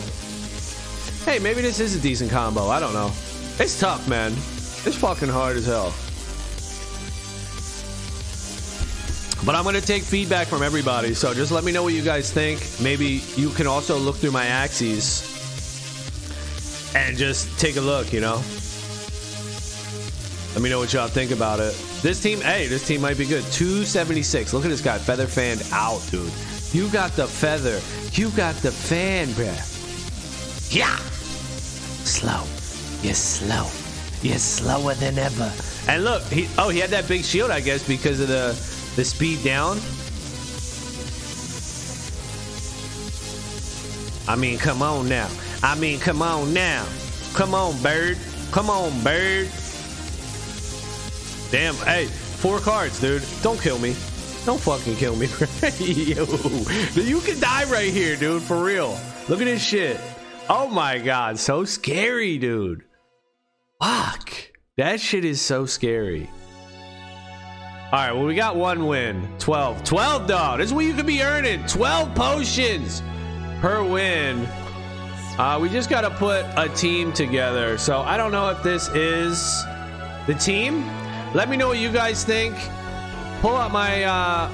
Hey, 1.25 1.39
maybe 1.39 1.61
this 1.61 1.79
is 1.79 1.95
a 1.95 2.01
decent 2.01 2.33
combo. 2.33 2.67
I 2.67 2.81
don't 2.81 2.93
know. 2.93 3.13
It's 3.61 3.79
tough, 3.79 4.09
man. 4.09 4.33
It's 4.33 4.97
fucking 4.97 5.29
hard 5.29 5.57
as 5.57 5.67
hell. 5.67 5.95
But 9.47 9.55
I'm 9.55 9.63
gonna 9.63 9.81
take 9.81 10.03
feedback 10.03 10.49
from 10.49 10.65
everybody, 10.65 11.15
so 11.15 11.33
just 11.33 11.53
let 11.53 11.63
me 11.63 11.71
know 11.71 11.85
what 11.85 11.93
you 11.95 12.03
guys 12.03 12.33
think. 12.33 12.61
Maybe 12.83 13.23
you 13.37 13.51
can 13.51 13.69
also 13.69 13.97
look 13.97 14.17
through 14.17 14.33
my 14.33 14.47
axes 14.47 15.23
and 16.97 17.17
just 17.17 17.57
take 17.57 17.77
a 17.77 17.81
look, 17.81 18.13
you 18.13 18.21
know? 18.21 18.43
Let 20.53 20.63
me 20.63 20.69
know 20.69 20.79
what 20.81 20.93
y'all 20.93 21.09
think 21.09 21.31
about 21.31 21.61
it. 21.61 21.75
This 22.03 22.21
team, 22.21 22.41
hey, 22.41 22.67
this 22.67 22.87
team 22.87 23.01
might 23.01 23.17
be 23.17 23.25
good. 23.25 23.45
276. 23.53 24.53
Look 24.53 24.65
at 24.65 24.69
this 24.69 24.83
guy, 24.83 24.99
feather 24.99 25.27
fanned 25.27 25.63
out, 25.73 26.03
dude. 26.11 26.33
You 26.73 26.89
got 26.91 27.13
the 27.13 27.27
feather. 27.27 27.81
You 28.13 28.31
got 28.31 28.57
the 28.57 28.73
fan, 28.73 29.29
bruh. 29.29 30.75
Yeah. 30.75 30.97
Slow. 32.05 32.45
You're 33.03 33.15
slow. 33.15 33.69
You're 34.23 34.39
slower 34.39 34.95
than 34.95 35.19
ever. 35.19 35.53
And 35.89 36.05
look, 36.05 36.23
he 36.25 36.49
oh 36.59 36.69
he 36.69 36.81
had 36.81 36.91
that 36.91 37.09
big 37.09 37.25
shield, 37.25 37.51
I 37.51 37.61
guess, 37.61 37.87
because 37.87 38.21
of 38.21 38.29
the 38.29 38.49
the 38.97 39.05
speed 39.05 39.43
down. 39.43 39.79
I 44.29 44.37
mean, 44.37 44.59
come 44.59 44.83
on 44.83 45.09
now. 45.09 45.29
I 45.63 45.75
mean, 45.77 45.99
come 45.99 46.23
on 46.23 46.53
now. 46.53 46.87
Come 47.35 47.55
on, 47.55 47.81
bird. 47.83 48.19
Come 48.51 48.69
on, 48.69 49.03
bird. 49.03 49.49
Damn, 51.51 51.75
hey, 51.77 52.07
four 52.07 52.59
cards, 52.61 53.01
dude. 53.01 53.25
Don't 53.43 53.61
kill 53.61 53.79
me. 53.79 53.97
Don't 54.47 54.61
fucking 54.61 54.97
kill 54.97 55.17
me. 55.17 55.27
Yo, 55.79 56.25
you 56.95 57.21
can 57.21 57.39
die 57.41 57.65
right 57.65 57.93
here, 57.93 58.17
dude, 58.17 58.43
for 58.43 58.63
real. 58.65 58.99
Look 59.29 59.41
at 59.41 59.45
this 59.45 59.63
shit. 59.63 60.01
Oh 60.49 60.69
my 60.69 60.99
god, 60.99 61.39
so 61.39 61.65
scary, 61.65 62.39
dude. 62.39 62.85
Fuck. 63.83 64.33
That 64.77 65.01
shit 65.01 65.25
is 65.25 65.41
so 65.41 65.67
scary. 65.67 66.31
All 67.93 67.99
right, 67.99 68.13
well, 68.13 68.25
we 68.25 68.37
got 68.37 68.55
one 68.55 68.87
win. 68.87 69.29
12. 69.41 69.83
12, 69.83 70.27
dog. 70.29 70.59
This 70.59 70.69
is 70.69 70.75
what 70.75 70.85
you 70.85 70.95
could 70.95 71.07
be 71.07 71.23
earning. 71.23 71.67
12 71.67 72.15
potions 72.15 73.03
per 73.61 73.83
win. 73.83 74.47
Uh, 75.39 75.59
we 75.61 75.69
just 75.69 75.91
got 75.91 76.03
to 76.03 76.11
put 76.11 76.45
a 76.57 76.69
team 76.77 77.13
together. 77.13 77.77
So 77.79 77.99
I 78.01 78.17
don't 78.17 78.31
know 78.31 78.49
if 78.51 78.63
this 78.63 78.89
is 78.89 79.65
the 80.27 80.35
team. 80.35 80.85
Let 81.33 81.49
me 81.49 81.57
know 81.57 81.69
what 81.69 81.79
you 81.79 81.93
guys 81.93 82.25
think. 82.25 82.57
Pull 83.41 83.57
out 83.57 83.71
my 83.71 84.03
uh, 84.03 84.51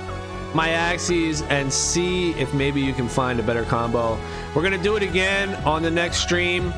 my 0.54 0.68
axes 0.70 1.40
and 1.42 1.72
see 1.72 2.32
if 2.32 2.52
maybe 2.52 2.82
you 2.82 2.92
can 2.92 3.08
find 3.08 3.40
a 3.40 3.42
better 3.42 3.64
combo. 3.64 4.18
We're 4.54 4.62
gonna 4.62 4.82
do 4.82 4.96
it 4.96 5.02
again 5.02 5.54
on 5.64 5.82
the 5.82 5.90
next 5.90 6.18
stream, 6.18 6.72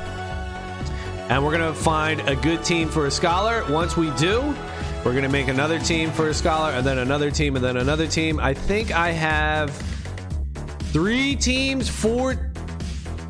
and 1.29 1.45
we're 1.45 1.51
gonna 1.51 1.75
find 1.75 2.21
a 2.29 2.37
good 2.37 2.63
team 2.65 2.89
for 2.89 3.07
a 3.07 3.11
scholar. 3.11 3.65
Once 3.73 3.97
we 3.97 4.11
do, 4.13 4.55
we're 5.05 5.15
gonna 5.15 5.29
make 5.29 5.49
another 5.49 5.81
team 5.81 6.13
for 6.13 6.29
a 6.29 6.35
scholar, 6.35 6.71
and 6.71 6.87
then 6.87 6.99
another 6.99 7.33
team, 7.33 7.57
and 7.57 7.65
then 7.65 7.77
another 7.77 8.07
team. 8.07 8.39
I 8.39 8.55
think 8.55 8.93
I 8.93 9.11
have 9.11 9.71
three 10.93 11.35
teams, 11.35 11.89
four, 11.89 12.37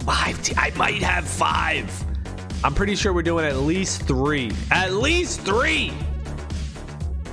five. 0.00 0.42
Te- 0.42 0.54
I 0.56 0.70
might 0.76 1.02
have 1.02 1.26
five. 1.26 1.90
I'm 2.62 2.74
pretty 2.74 2.94
sure 2.94 3.14
we're 3.14 3.22
doing 3.22 3.46
at 3.46 3.56
least 3.56 4.02
three. 4.02 4.50
At 4.70 4.92
least 4.92 5.40
three. 5.40 5.92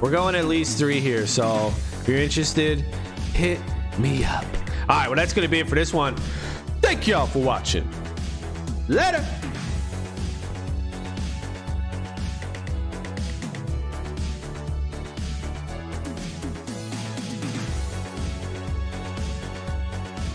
We're 0.02 0.12
going 0.12 0.36
at 0.36 0.46
least 0.46 0.78
three 0.78 1.00
here. 1.00 1.26
So 1.26 1.74
if 2.02 2.08
you're 2.08 2.20
interested, 2.20 2.82
hit 3.34 3.60
me 3.98 4.24
up. 4.24 4.46
All 4.88 4.98
right, 4.98 5.08
well, 5.08 5.16
that's 5.16 5.34
going 5.34 5.46
to 5.46 5.52
be 5.52 5.60
it 5.60 5.68
for 5.68 5.76
this 5.76 5.94
one. 5.94 6.16
Thank 6.82 7.08
y'all 7.08 7.28
for 7.28 7.40
watching. 7.40 7.90
Later. 8.88 9.26